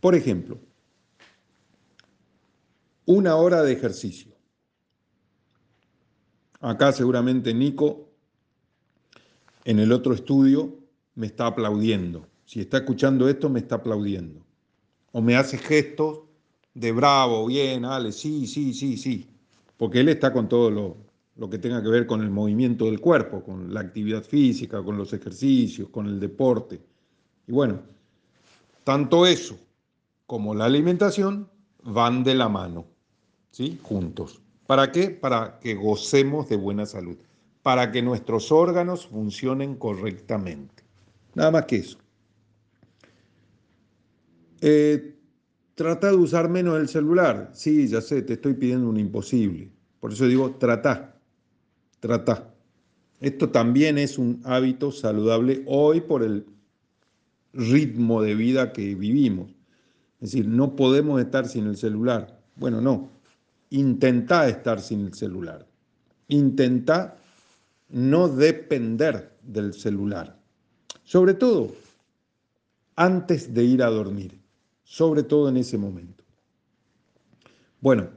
Por 0.00 0.16
ejemplo, 0.16 0.58
una 3.06 3.36
hora 3.36 3.62
de 3.62 3.72
ejercicio. 3.72 4.32
Acá 6.60 6.90
seguramente 6.90 7.54
Nico, 7.54 8.10
en 9.64 9.78
el 9.78 9.92
otro 9.92 10.12
estudio, 10.12 10.76
me 11.14 11.26
está 11.26 11.46
aplaudiendo. 11.46 12.26
Si 12.46 12.60
está 12.60 12.78
escuchando 12.78 13.28
esto, 13.28 13.48
me 13.48 13.60
está 13.60 13.76
aplaudiendo. 13.76 14.44
O 15.12 15.22
me 15.22 15.36
hace 15.36 15.56
gestos 15.56 16.24
de 16.74 16.92
bravo, 16.92 17.46
bien, 17.46 17.84
Ale, 17.84 18.12
sí, 18.12 18.46
sí, 18.46 18.74
sí, 18.74 18.96
sí, 18.96 19.26
porque 19.76 20.00
él 20.00 20.08
está 20.08 20.32
con 20.32 20.48
todo 20.48 20.70
lo, 20.70 20.96
lo 21.36 21.48
que 21.48 21.58
tenga 21.58 21.82
que 21.82 21.88
ver 21.88 22.06
con 22.06 22.22
el 22.22 22.30
movimiento 22.30 22.84
del 22.86 23.00
cuerpo, 23.00 23.42
con 23.42 23.72
la 23.72 23.80
actividad 23.80 24.22
física, 24.22 24.82
con 24.82 24.96
los 24.96 25.12
ejercicios, 25.12 25.88
con 25.88 26.06
el 26.06 26.20
deporte. 26.20 26.80
Y 27.46 27.52
bueno, 27.52 27.80
tanto 28.84 29.26
eso 29.26 29.56
como 30.26 30.54
la 30.54 30.66
alimentación 30.66 31.48
van 31.82 32.24
de 32.24 32.34
la 32.34 32.48
mano, 32.48 32.86
¿sí? 33.50 33.78
Juntos. 33.82 34.40
¿Para 34.66 34.90
qué? 34.92 35.10
Para 35.10 35.58
que 35.60 35.74
gocemos 35.74 36.48
de 36.48 36.56
buena 36.56 36.86
salud, 36.86 37.16
para 37.62 37.92
que 37.92 38.02
nuestros 38.02 38.50
órganos 38.50 39.06
funcionen 39.06 39.76
correctamente. 39.76 40.82
Nada 41.34 41.50
más 41.50 41.66
que 41.66 41.76
eso. 41.76 41.98
Eh, 44.60 45.13
Trata 45.74 46.08
de 46.08 46.16
usar 46.16 46.48
menos 46.48 46.78
el 46.78 46.88
celular. 46.88 47.50
Sí, 47.52 47.88
ya 47.88 48.00
sé, 48.00 48.22
te 48.22 48.34
estoy 48.34 48.54
pidiendo 48.54 48.88
un 48.88 48.96
imposible. 48.96 49.72
Por 49.98 50.12
eso 50.12 50.28
digo, 50.28 50.54
trata, 50.54 51.16
trata. 51.98 52.54
Esto 53.20 53.50
también 53.50 53.98
es 53.98 54.16
un 54.18 54.40
hábito 54.44 54.92
saludable 54.92 55.64
hoy 55.66 56.00
por 56.00 56.22
el 56.22 56.46
ritmo 57.52 58.22
de 58.22 58.36
vida 58.36 58.72
que 58.72 58.94
vivimos. 58.94 59.50
Es 60.20 60.30
decir, 60.30 60.46
no 60.46 60.76
podemos 60.76 61.20
estar 61.20 61.48
sin 61.48 61.66
el 61.66 61.76
celular. 61.76 62.40
Bueno, 62.54 62.80
no. 62.80 63.10
Intenta 63.70 64.48
estar 64.48 64.80
sin 64.80 65.06
el 65.06 65.14
celular. 65.14 65.66
Intenta 66.28 67.16
no 67.88 68.28
depender 68.28 69.36
del 69.42 69.74
celular. 69.74 70.38
Sobre 71.02 71.34
todo, 71.34 71.72
antes 72.94 73.52
de 73.52 73.64
ir 73.64 73.82
a 73.82 73.90
dormir 73.90 74.43
sobre 74.84 75.22
todo 75.22 75.48
en 75.48 75.56
ese 75.56 75.76
momento. 75.78 76.24
Bueno, 77.80 78.10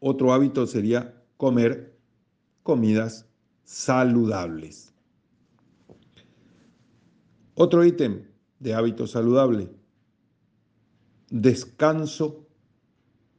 otro 0.00 0.32
hábito 0.32 0.66
sería 0.66 1.14
comer 1.36 1.96
comidas 2.62 3.26
saludables. 3.64 4.92
Otro 7.54 7.84
ítem 7.84 8.26
de 8.58 8.74
hábito 8.74 9.06
saludable, 9.06 9.70
descanso 11.30 12.46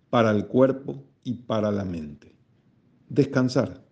para 0.09 0.32
el 0.32 0.47
cuerpo 0.47 1.03
y 1.24 1.34
para 1.34 1.72
la 1.72 1.86
mente. 1.86 2.36
Descansar. 3.07 3.84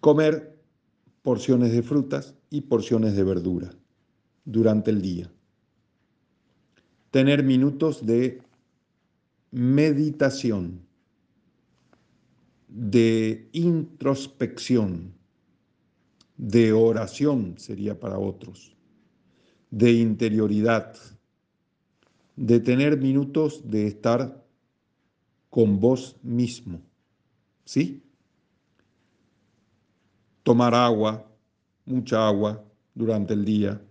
Comer 0.00 0.60
porciones 1.22 1.72
de 1.72 1.82
frutas 1.82 2.34
y 2.52 2.60
porciones 2.60 3.16
de 3.16 3.24
verdura 3.24 3.70
durante 4.44 4.90
el 4.90 5.00
día. 5.00 5.32
tener 7.10 7.42
minutos 7.42 8.04
de 8.04 8.42
meditación, 9.50 10.82
de 12.68 13.48
introspección, 13.52 15.14
de 16.36 16.72
oración 16.72 17.54
sería 17.56 17.98
para 17.98 18.18
otros, 18.18 18.76
de 19.70 19.92
interioridad, 19.92 20.94
de 22.36 22.60
tener 22.60 22.98
minutos 22.98 23.62
de 23.64 23.86
estar 23.86 24.44
con 25.48 25.80
vos 25.80 26.16
mismo. 26.22 26.82
¿Sí? 27.64 28.02
Tomar 30.42 30.74
agua, 30.74 31.31
mucha 31.84 32.26
agua 32.26 32.64
durante 32.94 33.34
el 33.34 33.44
día. 33.44 33.82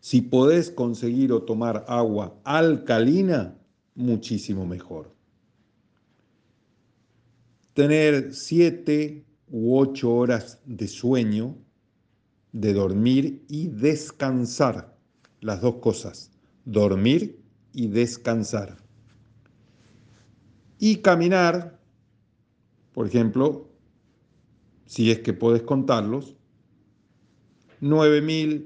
Si 0.00 0.20
podés 0.20 0.70
conseguir 0.70 1.32
o 1.32 1.42
tomar 1.42 1.84
agua 1.88 2.40
alcalina, 2.44 3.56
muchísimo 3.94 4.66
mejor. 4.66 5.14
Tener 7.74 8.34
siete 8.34 9.24
u 9.48 9.78
ocho 9.78 10.12
horas 10.14 10.60
de 10.66 10.88
sueño, 10.88 11.56
de 12.52 12.72
dormir 12.74 13.44
y 13.48 13.68
descansar. 13.68 14.96
Las 15.40 15.60
dos 15.60 15.76
cosas, 15.76 16.30
dormir 16.64 17.40
y 17.72 17.88
descansar. 17.88 18.76
Y 20.78 20.96
caminar, 20.96 21.80
por 22.92 23.06
ejemplo, 23.06 23.68
si 24.84 25.10
es 25.10 25.20
que 25.20 25.32
puedes 25.32 25.62
contarlos, 25.62 26.36
9.000, 27.82 28.64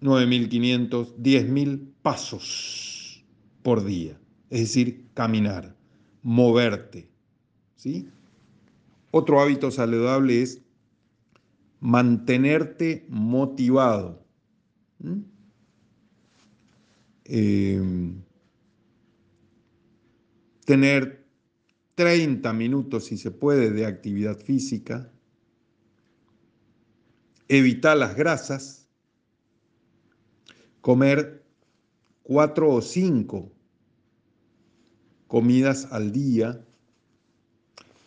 9.500, 0.00 1.14
10.000 1.16 1.92
pasos 2.02 3.24
por 3.62 3.84
día. 3.84 4.20
Es 4.50 4.60
decir, 4.60 5.06
caminar, 5.14 5.76
moverte. 6.22 7.08
¿sí? 7.76 8.08
Otro 9.12 9.40
hábito 9.40 9.70
saludable 9.70 10.42
es 10.42 10.60
mantenerte 11.80 13.06
motivado. 13.08 14.26
Eh, 17.24 17.80
tener 20.64 21.24
30 21.94 22.52
minutos, 22.52 23.04
si 23.04 23.16
se 23.16 23.30
puede, 23.30 23.70
de 23.70 23.86
actividad 23.86 24.38
física, 24.38 25.12
evitar 27.48 27.96
las 27.96 28.14
grasas, 28.14 28.88
comer 30.80 31.44
cuatro 32.22 32.70
o 32.70 32.82
cinco 32.82 33.50
comidas 35.26 35.88
al 35.90 36.12
día, 36.12 36.64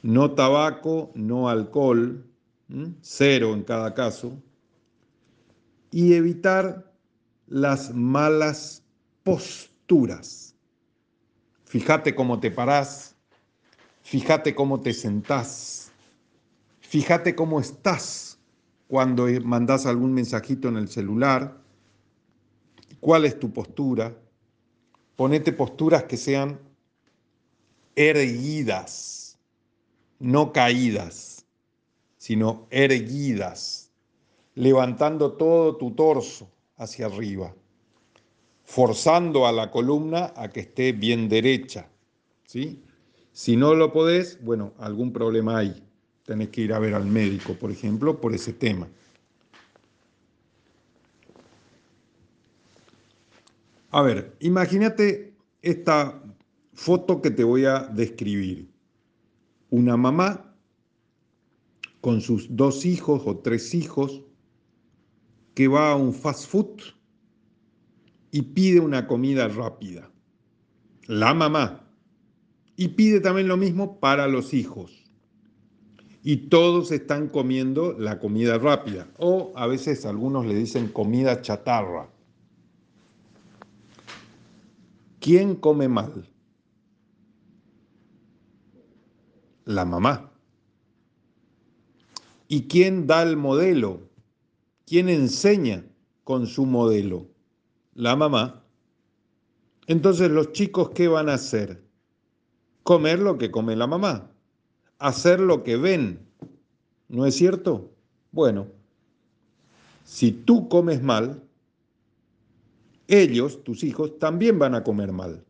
no 0.03 0.31
tabaco, 0.31 1.11
no 1.15 1.49
alcohol, 1.49 2.25
cero 3.01 3.53
en 3.53 3.63
cada 3.63 3.93
caso, 3.93 4.41
y 5.91 6.13
evitar 6.13 6.91
las 7.47 7.93
malas 7.93 8.83
posturas. 9.23 10.55
Fíjate 11.65 12.15
cómo 12.15 12.39
te 12.39 12.49
parás, 12.49 13.15
fíjate 14.03 14.55
cómo 14.55 14.81
te 14.81 14.93
sentás, 14.93 15.91
fíjate 16.79 17.35
cómo 17.35 17.59
estás 17.59 18.30
cuando 18.91 19.27
mandas 19.45 19.85
algún 19.85 20.11
mensajito 20.11 20.67
en 20.67 20.75
el 20.75 20.89
celular, 20.89 21.57
cuál 22.99 23.23
es 23.23 23.39
tu 23.39 23.53
postura. 23.53 24.13
Ponete 25.15 25.53
posturas 25.53 26.03
que 26.03 26.17
sean 26.17 26.59
erguidas, 27.95 29.37
no 30.19 30.51
caídas, 30.51 31.45
sino 32.17 32.67
erguidas, 32.69 33.89
levantando 34.55 35.37
todo 35.37 35.77
tu 35.77 35.91
torso 35.91 36.51
hacia 36.75 37.05
arriba 37.05 37.55
forzando 38.65 39.47
a 39.47 39.53
la 39.53 39.71
columna 39.71 40.33
a 40.35 40.49
que 40.49 40.61
esté 40.61 40.91
bien 40.91 41.29
derecha. 41.29 41.89
¿sí? 42.45 42.81
Si 43.31 43.55
no 43.55 43.73
lo 43.73 43.91
podés, 43.91 44.41
bueno, 44.43 44.73
algún 44.77 45.11
problema 45.11 45.59
hay. 45.59 45.81
Tenés 46.25 46.49
que 46.49 46.61
ir 46.61 46.73
a 46.73 46.79
ver 46.79 46.93
al 46.93 47.05
médico, 47.05 47.55
por 47.55 47.71
ejemplo, 47.71 48.19
por 48.21 48.33
ese 48.33 48.53
tema. 48.53 48.87
A 53.89 54.01
ver, 54.01 54.37
imagínate 54.39 55.33
esta 55.61 56.23
foto 56.73 57.21
que 57.21 57.31
te 57.31 57.43
voy 57.43 57.65
a 57.65 57.79
describir. 57.79 58.69
Una 59.69 59.97
mamá 59.97 60.55
con 61.99 62.21
sus 62.21 62.55
dos 62.55 62.85
hijos 62.85 63.23
o 63.25 63.37
tres 63.39 63.73
hijos 63.73 64.21
que 65.53 65.67
va 65.67 65.91
a 65.91 65.95
un 65.95 66.13
fast 66.13 66.47
food 66.47 66.81
y 68.31 68.41
pide 68.41 68.79
una 68.79 69.07
comida 69.07 69.47
rápida. 69.47 70.09
La 71.07 71.33
mamá. 71.33 71.87
Y 72.77 72.89
pide 72.89 73.19
también 73.19 73.47
lo 73.47 73.57
mismo 73.57 73.99
para 73.99 74.27
los 74.27 74.53
hijos. 74.53 75.00
Y 76.23 76.37
todos 76.49 76.91
están 76.91 77.27
comiendo 77.27 77.93
la 77.93 78.19
comida 78.19 78.57
rápida. 78.57 79.07
O 79.17 79.51
a 79.55 79.67
veces 79.67 80.05
algunos 80.05 80.45
le 80.45 80.55
dicen 80.55 80.87
comida 80.87 81.41
chatarra. 81.41 82.09
¿Quién 85.19 85.55
come 85.55 85.87
mal? 85.87 86.27
La 89.65 89.85
mamá. 89.85 90.31
¿Y 92.47 92.63
quién 92.63 93.07
da 93.07 93.23
el 93.23 93.37
modelo? 93.37 93.99
¿Quién 94.85 95.09
enseña 95.09 95.83
con 96.23 96.47
su 96.47 96.65
modelo? 96.65 97.31
la 97.93 98.15
mamá, 98.15 98.63
entonces 99.87 100.31
los 100.31 100.53
chicos, 100.53 100.91
¿qué 100.91 101.07
van 101.07 101.29
a 101.29 101.35
hacer? 101.35 101.83
Comer 102.83 103.19
lo 103.19 103.37
que 103.37 103.51
come 103.51 103.75
la 103.75 103.87
mamá, 103.87 104.30
hacer 105.01 105.39
lo 105.39 105.63
que 105.63 105.75
ven, 105.75 106.19
¿no 107.09 107.25
es 107.25 107.35
cierto? 107.35 107.91
Bueno, 108.31 108.67
si 110.05 110.31
tú 110.31 110.69
comes 110.69 111.01
mal, 111.01 111.43
ellos, 113.07 113.63
tus 113.63 113.83
hijos, 113.83 114.17
también 114.19 114.57
van 114.57 114.75
a 114.75 114.83
comer 114.83 115.11
mal. 115.11 115.43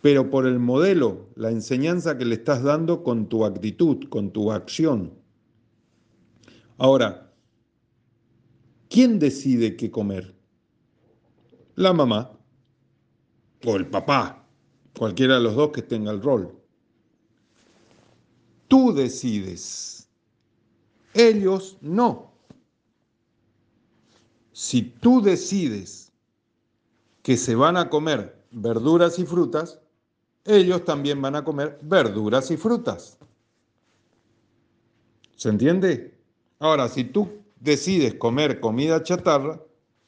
Pero 0.00 0.30
por 0.30 0.46
el 0.46 0.58
modelo, 0.58 1.28
la 1.34 1.50
enseñanza 1.50 2.16
que 2.16 2.24
le 2.24 2.36
estás 2.36 2.62
dando 2.62 3.02
con 3.02 3.28
tu 3.28 3.44
actitud, 3.44 4.08
con 4.08 4.30
tu 4.30 4.52
acción. 4.52 5.12
Ahora, 6.78 7.30
¿quién 8.88 9.18
decide 9.18 9.76
qué 9.76 9.90
comer? 9.90 10.38
la 11.78 11.92
mamá 11.92 12.32
o 13.64 13.76
el 13.76 13.86
papá, 13.86 14.44
cualquiera 14.98 15.34
de 15.34 15.42
los 15.42 15.54
dos 15.54 15.70
que 15.70 15.82
tenga 15.82 16.10
el 16.10 16.20
rol. 16.20 16.57
Tú 18.68 18.92
decides, 18.92 20.08
ellos 21.14 21.78
no. 21.80 22.30
Si 24.52 24.82
tú 24.82 25.22
decides 25.22 26.12
que 27.22 27.36
se 27.36 27.54
van 27.54 27.76
a 27.76 27.88
comer 27.88 28.44
verduras 28.50 29.18
y 29.18 29.24
frutas, 29.24 29.80
ellos 30.44 30.84
también 30.84 31.20
van 31.20 31.36
a 31.36 31.44
comer 31.44 31.78
verduras 31.82 32.50
y 32.50 32.56
frutas. 32.56 33.18
¿Se 35.36 35.48
entiende? 35.48 36.18
Ahora, 36.58 36.88
si 36.88 37.04
tú 37.04 37.28
decides 37.60 38.14
comer 38.14 38.60
comida 38.60 39.02
chatarra, 39.02 39.62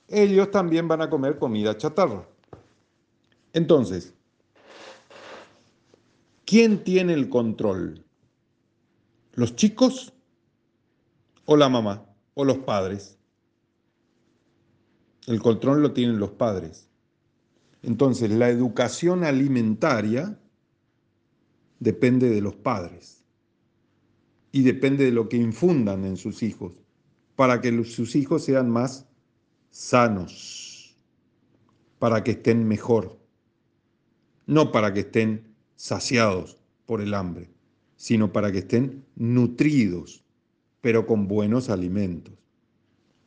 ellos 0.08 0.50
también 0.50 0.88
van 0.88 1.02
a 1.02 1.10
comer 1.10 1.38
comida 1.38 1.76
chatarra. 1.76 2.26
Entonces, 3.52 4.12
¿quién 6.44 6.82
tiene 6.82 7.12
el 7.12 7.28
control? 7.28 8.04
¿Los 9.32 9.56
chicos 9.56 10.12
o 11.44 11.56
la 11.56 11.68
mamá 11.68 12.06
o 12.34 12.44
los 12.44 12.58
padres? 12.58 13.18
El 15.26 15.40
control 15.40 15.82
lo 15.82 15.92
tienen 15.92 16.18
los 16.18 16.30
padres. 16.30 16.88
Entonces, 17.82 18.30
la 18.30 18.48
educación 18.50 19.24
alimentaria 19.24 20.38
depende 21.78 22.28
de 22.28 22.40
los 22.40 22.54
padres 22.54 23.24
y 24.52 24.62
depende 24.62 25.04
de 25.04 25.12
lo 25.12 25.28
que 25.28 25.36
infundan 25.36 26.04
en 26.04 26.16
sus 26.16 26.42
hijos 26.42 26.72
para 27.36 27.60
que 27.60 27.84
sus 27.84 28.16
hijos 28.16 28.44
sean 28.44 28.68
más 28.68 29.06
sanos, 29.70 30.94
para 31.98 32.22
que 32.22 32.32
estén 32.32 32.68
mejor, 32.68 33.18
no 34.46 34.72
para 34.72 34.92
que 34.92 35.00
estén 35.00 35.54
saciados 35.74 36.58
por 36.84 37.00
el 37.00 37.14
hambre, 37.14 37.48
sino 38.00 38.32
para 38.32 38.50
que 38.50 38.60
estén 38.60 39.04
nutridos, 39.14 40.24
pero 40.80 41.06
con 41.06 41.28
buenos 41.28 41.68
alimentos. 41.68 42.32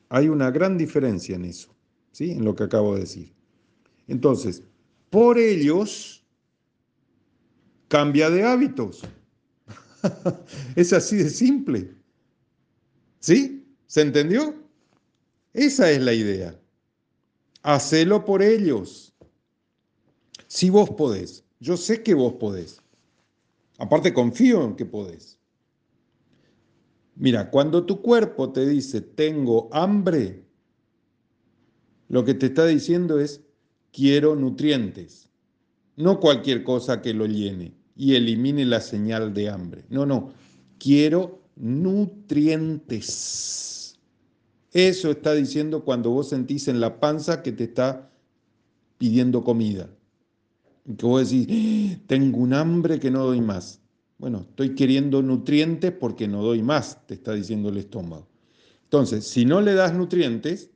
Hay 0.09 0.29
una 0.29 0.49
gran 0.49 0.79
diferencia 0.79 1.35
en 1.35 1.45
eso, 1.45 1.75
¿sí? 2.11 2.31
En 2.31 2.43
lo 2.43 2.55
que 2.55 2.63
acabo 2.63 2.95
de 2.95 3.01
decir. 3.01 3.31
Entonces, 4.07 4.63
por 5.11 5.37
ellos, 5.37 6.25
cambia 7.87 8.31
de 8.31 8.45
hábitos. 8.45 9.03
es 10.75 10.91
así 10.91 11.17
de 11.17 11.29
simple. 11.29 11.93
¿Sí? 13.19 13.63
¿Se 13.85 14.01
entendió? 14.01 14.55
Esa 15.53 15.91
es 15.91 16.01
la 16.01 16.15
idea. 16.15 16.59
Hacelo 17.61 18.25
por 18.25 18.41
ellos. 18.41 19.13
Si 20.47 20.71
vos 20.71 20.89
podés, 20.89 21.43
yo 21.59 21.77
sé 21.77 22.01
que 22.01 22.15
vos 22.15 22.33
podés. 22.39 22.82
Aparte 23.77 24.13
confío 24.13 24.63
en 24.63 24.75
que 24.75 24.85
podés. 24.85 25.39
Mira, 27.15 27.49
cuando 27.51 27.85
tu 27.85 28.01
cuerpo 28.01 28.51
te 28.51 28.67
dice 28.67 29.01
tengo 29.01 29.69
hambre, 29.71 30.43
lo 32.09 32.25
que 32.25 32.33
te 32.33 32.47
está 32.47 32.65
diciendo 32.65 33.19
es 33.19 33.41
quiero 33.91 34.35
nutrientes, 34.35 35.29
no 35.95 36.19
cualquier 36.19 36.63
cosa 36.63 37.01
que 37.01 37.13
lo 37.13 37.27
llene 37.27 37.73
y 37.95 38.15
elimine 38.15 38.65
la 38.65 38.81
señal 38.81 39.33
de 39.33 39.49
hambre. 39.49 39.85
No, 39.89 40.05
no, 40.05 40.33
quiero 40.79 41.41
nutrientes. 41.55 43.19
Eso 44.71 45.11
está 45.11 45.33
diciendo 45.33 45.85
cuando 45.85 46.09
vos 46.09 46.29
sentís 46.29 46.67
en 46.67 46.79
la 46.79 46.99
panza 46.99 47.43
que 47.43 47.51
te 47.51 47.65
está 47.65 48.11
pidiendo 48.97 49.43
comida. 49.43 49.89
Que 50.85 51.05
vos 51.05 51.29
decís, 51.29 51.99
tengo 52.07 52.39
un 52.39 52.53
hambre 52.53 52.99
que 52.99 53.09
no 53.09 53.25
doy 53.25 53.41
más. 53.41 53.79
Bueno, 54.17 54.45
estoy 54.49 54.75
queriendo 54.75 55.21
nutrientes 55.21 55.91
porque 55.91 56.27
no 56.27 56.43
doy 56.43 56.61
más, 56.61 57.05
te 57.07 57.13
está 57.13 57.33
diciendo 57.33 57.69
el 57.69 57.77
estómago. 57.77 58.27
Entonces, 58.83 59.25
si 59.25 59.45
no 59.45 59.61
le 59.61 59.73
das 59.73 59.93
nutrientes, 59.93 60.69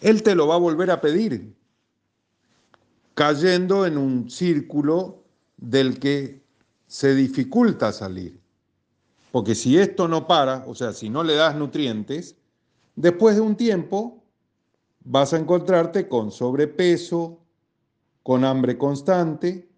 él 0.00 0.22
te 0.22 0.34
lo 0.34 0.46
va 0.46 0.56
a 0.56 0.58
volver 0.58 0.90
a 0.90 1.00
pedir, 1.00 1.54
cayendo 3.14 3.86
en 3.86 3.96
un 3.96 4.30
círculo 4.30 5.24
del 5.56 5.98
que 5.98 6.42
se 6.86 7.14
dificulta 7.14 7.92
salir. 7.92 8.38
Porque 9.32 9.54
si 9.54 9.78
esto 9.78 10.08
no 10.08 10.26
para, 10.26 10.64
o 10.66 10.74
sea, 10.74 10.92
si 10.92 11.08
no 11.10 11.24
le 11.24 11.34
das 11.34 11.56
nutrientes, 11.56 12.36
después 12.94 13.36
de 13.36 13.40
un 13.40 13.56
tiempo 13.56 14.22
vas 15.04 15.32
a 15.32 15.38
encontrarte 15.38 16.08
con 16.08 16.30
sobrepeso, 16.30 17.40
con 18.26 18.44
hambre 18.44 18.76
constante 18.76 19.70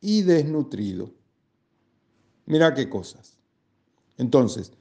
y 0.00 0.22
desnutrido. 0.22 1.10
Mira 2.46 2.72
qué 2.72 2.88
cosas. 2.88 3.36
Entonces, 4.18 4.72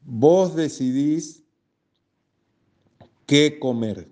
vos 0.00 0.56
decidís 0.56 1.42
qué 3.26 3.58
comer. 3.58 4.10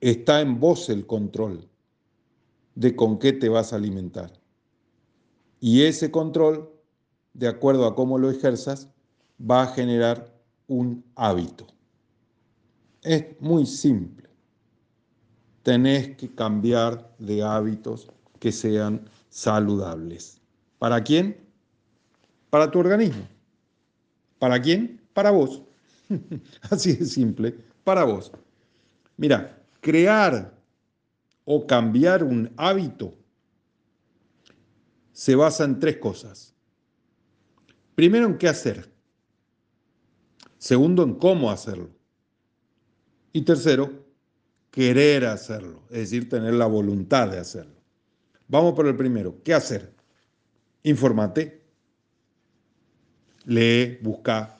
Está 0.00 0.40
en 0.40 0.58
vos 0.58 0.88
el 0.88 1.06
control 1.06 1.68
de 2.74 2.96
con 2.96 3.20
qué 3.20 3.32
te 3.32 3.48
vas 3.48 3.72
a 3.72 3.76
alimentar. 3.76 4.32
Y 5.60 5.82
ese 5.82 6.10
control, 6.10 6.72
de 7.34 7.46
acuerdo 7.46 7.86
a 7.86 7.94
cómo 7.94 8.18
lo 8.18 8.32
ejerzas, 8.32 8.88
va 9.40 9.62
a 9.62 9.68
generar 9.68 10.36
un 10.66 11.04
hábito. 11.14 11.68
Es 13.02 13.40
muy 13.40 13.64
simple. 13.64 14.21
Tenés 15.62 16.16
que 16.16 16.34
cambiar 16.34 17.14
de 17.18 17.42
hábitos 17.42 18.08
que 18.40 18.50
sean 18.50 19.08
saludables. 19.28 20.40
¿Para 20.78 21.02
quién? 21.02 21.36
Para 22.50 22.70
tu 22.70 22.80
organismo. 22.80 23.26
¿Para 24.38 24.60
quién? 24.60 25.00
Para 25.12 25.30
vos. 25.30 25.62
Así 26.70 26.94
de 26.94 27.06
simple, 27.06 27.56
para 27.84 28.04
vos. 28.04 28.32
Mira, 29.16 29.62
crear 29.80 30.58
o 31.44 31.66
cambiar 31.66 32.24
un 32.24 32.52
hábito 32.56 33.14
se 35.12 35.36
basa 35.36 35.64
en 35.64 35.78
tres 35.78 35.98
cosas. 35.98 36.54
Primero, 37.94 38.26
en 38.26 38.38
qué 38.38 38.48
hacer. 38.48 38.90
Segundo, 40.58 41.02
en 41.02 41.14
cómo 41.14 41.50
hacerlo. 41.50 41.90
Y 43.32 43.42
tercero, 43.42 44.04
querer 44.72 45.26
hacerlo, 45.26 45.82
es 45.90 45.98
decir, 45.98 46.28
tener 46.28 46.54
la 46.54 46.66
voluntad 46.66 47.28
de 47.28 47.38
hacerlo. 47.38 47.76
Vamos 48.48 48.72
por 48.74 48.88
el 48.88 48.96
primero. 48.96 49.40
¿Qué 49.44 49.54
hacer? 49.54 49.92
Informate, 50.82 51.62
lee, 53.44 53.98
busca, 54.02 54.58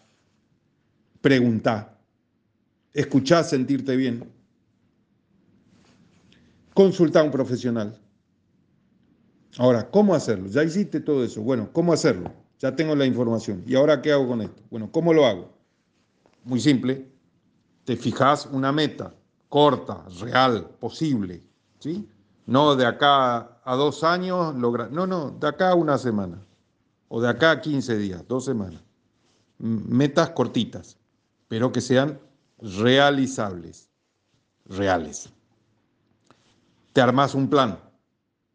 pregunta, 1.20 1.98
escuchá, 2.92 3.42
sentirte 3.42 3.96
bien. 3.96 4.30
Consulta 6.74 7.20
a 7.20 7.24
un 7.24 7.30
profesional. 7.30 7.98
Ahora, 9.56 9.90
¿cómo 9.90 10.14
hacerlo? 10.14 10.48
Ya 10.48 10.62
hiciste 10.62 11.00
todo 11.00 11.24
eso. 11.24 11.42
Bueno, 11.42 11.70
¿cómo 11.72 11.92
hacerlo? 11.92 12.32
Ya 12.58 12.76
tengo 12.76 12.94
la 12.94 13.06
información. 13.06 13.64
¿Y 13.66 13.74
ahora 13.74 14.00
qué 14.00 14.12
hago 14.12 14.28
con 14.28 14.42
esto? 14.42 14.62
Bueno, 14.70 14.92
¿cómo 14.92 15.12
lo 15.12 15.26
hago? 15.26 15.52
Muy 16.44 16.60
simple. 16.60 17.10
Te 17.84 17.96
fijas 17.96 18.46
una 18.46 18.72
meta 18.72 19.14
corta, 19.52 20.06
real, 20.18 20.70
posible. 20.80 21.44
¿sí? 21.78 22.08
No 22.46 22.74
de 22.74 22.86
acá 22.86 23.60
a 23.62 23.76
dos 23.76 24.02
años 24.02 24.54
lograr. 24.54 24.90
No, 24.90 25.06
no, 25.06 25.32
de 25.32 25.46
acá 25.46 25.72
a 25.72 25.74
una 25.74 25.98
semana. 25.98 26.42
O 27.08 27.20
de 27.20 27.28
acá 27.28 27.50
a 27.50 27.60
15 27.60 27.98
días, 27.98 28.24
dos 28.26 28.46
semanas. 28.46 28.82
Metas 29.58 30.30
cortitas, 30.30 30.96
pero 31.48 31.70
que 31.70 31.82
sean 31.82 32.18
realizables. 32.60 33.90
Reales 34.64 35.30
te 36.92 37.00
armas 37.00 37.34
un 37.34 37.48
plan, 37.48 37.78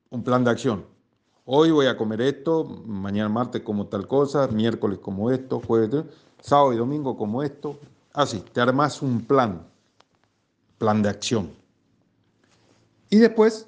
un 0.10 0.24
plan 0.24 0.44
de 0.44 0.52
acción. 0.52 0.86
Hoy 1.46 1.72
voy 1.72 1.88
a 1.88 1.98
comer 1.98 2.22
esto, 2.22 2.64
mañana 2.64 3.30
martes 3.30 3.62
como 3.62 3.88
tal 3.88 4.08
cosa, 4.08 4.48
miércoles 4.48 5.00
como 5.00 5.32
esto, 5.32 5.62
jueves, 5.66 6.04
sábado 6.42 6.74
y 6.74 6.78
domingo 6.78 7.18
como 7.18 7.42
esto. 7.42 7.80
Así, 8.14 8.44
te 8.54 8.62
armas 8.62 9.02
un 9.02 9.26
plan, 9.26 9.66
plan 10.78 11.02
de 11.02 11.10
acción. 11.10 11.52
Y 13.10 13.18
después 13.18 13.68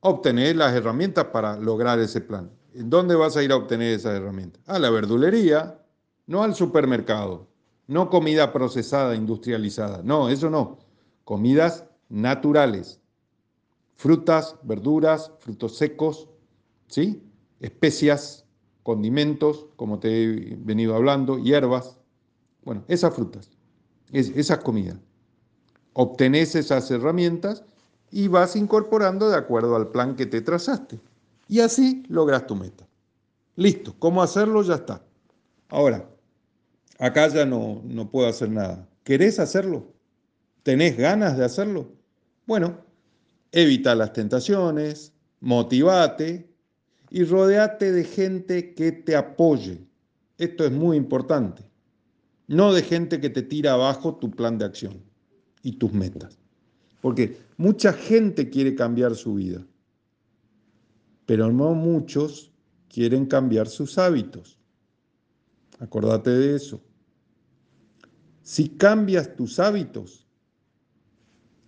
obtener 0.00 0.56
las 0.56 0.74
herramientas 0.74 1.26
para 1.26 1.56
lograr 1.56 1.98
ese 1.98 2.20
plan. 2.20 2.50
¿Dónde 2.74 3.14
vas 3.14 3.36
a 3.36 3.42
ir 3.42 3.52
a 3.52 3.56
obtener 3.56 3.94
esas 3.94 4.16
herramientas? 4.16 4.62
A 4.66 4.78
la 4.78 4.90
verdulería, 4.90 5.82
no 6.26 6.42
al 6.42 6.54
supermercado, 6.54 7.48
no 7.86 8.10
comida 8.10 8.52
procesada, 8.52 9.14
industrializada, 9.14 10.02
no, 10.04 10.28
eso 10.28 10.50
no. 10.50 10.78
Comidas 11.24 11.84
naturales, 12.08 13.00
frutas, 13.96 14.56
verduras, 14.62 15.32
frutos 15.40 15.76
secos, 15.76 16.28
¿sí? 16.86 17.22
especias, 17.60 18.46
condimentos, 18.82 19.66
como 19.76 19.98
te 19.98 20.22
he 20.22 20.56
venido 20.56 20.94
hablando, 20.94 21.38
hierbas. 21.38 21.98
Bueno, 22.62 22.84
esas 22.88 23.14
frutas, 23.14 23.50
esas 24.12 24.58
comidas. 24.58 24.98
Obtenés 26.00 26.54
esas 26.54 26.88
herramientas 26.92 27.64
y 28.12 28.28
vas 28.28 28.54
incorporando 28.54 29.30
de 29.30 29.36
acuerdo 29.36 29.74
al 29.74 29.88
plan 29.88 30.14
que 30.14 30.26
te 30.26 30.40
trazaste. 30.40 31.00
Y 31.48 31.58
así 31.58 32.04
logras 32.08 32.46
tu 32.46 32.54
meta. 32.54 32.86
Listo, 33.56 33.96
¿cómo 33.98 34.22
hacerlo? 34.22 34.62
Ya 34.62 34.76
está. 34.76 35.02
Ahora, 35.68 36.08
acá 37.00 37.26
ya 37.26 37.44
no, 37.44 37.82
no 37.84 38.08
puedo 38.08 38.28
hacer 38.28 38.48
nada. 38.48 38.88
¿Querés 39.02 39.40
hacerlo? 39.40 39.92
¿Tenés 40.62 40.96
ganas 40.96 41.36
de 41.36 41.44
hacerlo? 41.44 41.90
Bueno, 42.46 42.78
Evita 43.50 43.96
las 43.96 44.12
tentaciones, 44.12 45.12
motivate 45.40 46.48
y 47.10 47.24
rodeate 47.24 47.90
de 47.90 48.04
gente 48.04 48.72
que 48.72 48.92
te 48.92 49.16
apoye. 49.16 49.84
Esto 50.36 50.64
es 50.64 50.70
muy 50.70 50.96
importante. 50.96 51.64
No 52.46 52.72
de 52.72 52.84
gente 52.84 53.20
que 53.20 53.30
te 53.30 53.42
tira 53.42 53.72
abajo 53.72 54.14
tu 54.14 54.30
plan 54.30 54.58
de 54.58 54.66
acción 54.66 55.07
y 55.68 55.72
tus 55.72 55.92
metas. 55.92 56.38
Porque 57.02 57.36
mucha 57.58 57.92
gente 57.92 58.48
quiere 58.48 58.74
cambiar 58.74 59.14
su 59.14 59.34
vida, 59.34 59.66
pero 61.26 61.52
no 61.52 61.74
muchos 61.74 62.50
quieren 62.88 63.26
cambiar 63.26 63.68
sus 63.68 63.98
hábitos. 63.98 64.58
Acordate 65.78 66.30
de 66.30 66.56
eso. 66.56 66.80
Si 68.40 68.70
cambias 68.70 69.36
tus 69.36 69.60
hábitos, 69.60 70.26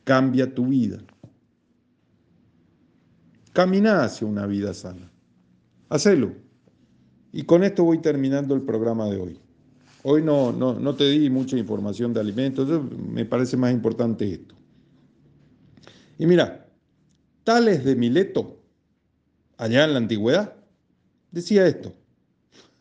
cambia 0.05 0.53
tu 0.55 0.69
vida. 0.69 0.99
Camina 3.53 4.05
hacia 4.05 4.27
una 4.27 4.47
vida 4.47 4.73
sana. 4.73 5.13
Hacelo. 5.91 6.35
Y 7.33 7.43
con 7.43 7.65
esto 7.65 7.85
voy 7.85 7.99
terminando 8.01 8.55
el 8.55 8.63
programa 8.63 9.11
de 9.11 9.21
hoy. 9.21 9.41
Hoy 10.03 10.23
no, 10.23 10.53
no, 10.53 10.79
no 10.79 10.95
te 10.95 11.05
di 11.11 11.29
mucha 11.29 11.57
información 11.57 12.15
de 12.15 12.21
alimentos, 12.21 12.69
me 12.93 13.25
parece 13.25 13.57
más 13.57 13.73
importante 13.73 14.33
esto. 14.33 14.55
Y 16.19 16.27
mira, 16.27 16.67
Tales 17.45 17.85
de 17.85 17.97
Mileto, 17.97 18.63
allá 19.57 19.85
en 19.85 19.93
la 19.93 19.99
antigüedad, 19.99 20.57
decía 21.31 21.67
esto. 21.67 21.95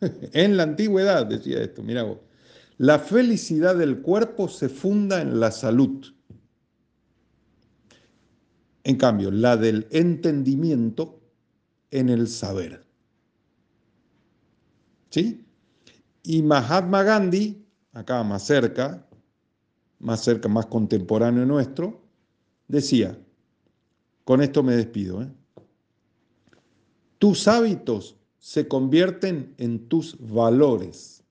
en 0.00 0.56
la 0.56 0.62
antigüedad 0.62 1.26
decía 1.26 1.62
esto, 1.62 1.82
mira 1.82 2.02
vos. 2.02 2.18
La 2.78 2.98
felicidad 2.98 3.76
del 3.76 4.00
cuerpo 4.00 4.48
se 4.48 4.70
funda 4.70 5.20
en 5.20 5.38
la 5.40 5.50
salud. 5.50 6.06
En 8.84 8.96
cambio, 8.96 9.30
la 9.30 9.58
del 9.58 9.86
entendimiento 9.90 11.20
en 11.90 12.08
el 12.08 12.28
saber. 12.28 12.86
¿Sí? 15.10 15.44
Y 16.22 16.42
Mahatma 16.42 17.02
Gandhi, 17.02 17.64
acá 17.92 18.22
más 18.22 18.44
cerca, 18.44 19.06
más 19.98 20.22
cerca, 20.22 20.48
más 20.48 20.66
contemporáneo 20.66 21.46
nuestro, 21.46 22.02
decía, 22.68 23.18
con 24.24 24.42
esto 24.42 24.62
me 24.62 24.76
despido, 24.76 25.22
¿eh? 25.22 25.32
tus 27.18 27.48
hábitos 27.48 28.16
se 28.38 28.66
convierten 28.68 29.54
en 29.58 29.88
tus 29.88 30.16
valores 30.18 31.22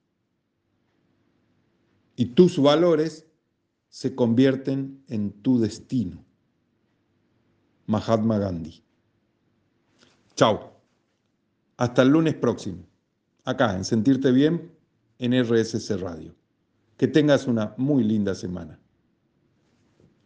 y 2.14 2.26
tus 2.26 2.60
valores 2.60 3.26
se 3.88 4.14
convierten 4.14 5.02
en 5.08 5.32
tu 5.42 5.58
destino. 5.58 6.24
Mahatma 7.86 8.38
Gandhi. 8.38 8.84
Chao. 10.36 10.70
Hasta 11.76 12.02
el 12.02 12.10
lunes 12.10 12.34
próximo. 12.34 12.84
Acá, 13.44 13.74
en 13.74 13.84
Sentirte 13.84 14.30
Bien, 14.30 14.70
en 15.20 15.32
RSC 15.32 15.96
Radio. 15.98 16.34
Que 16.96 17.06
tengas 17.06 17.46
una 17.46 17.74
muy 17.76 18.02
linda 18.02 18.34
semana. 18.34 18.80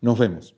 Nos 0.01 0.19
vemos. 0.19 0.57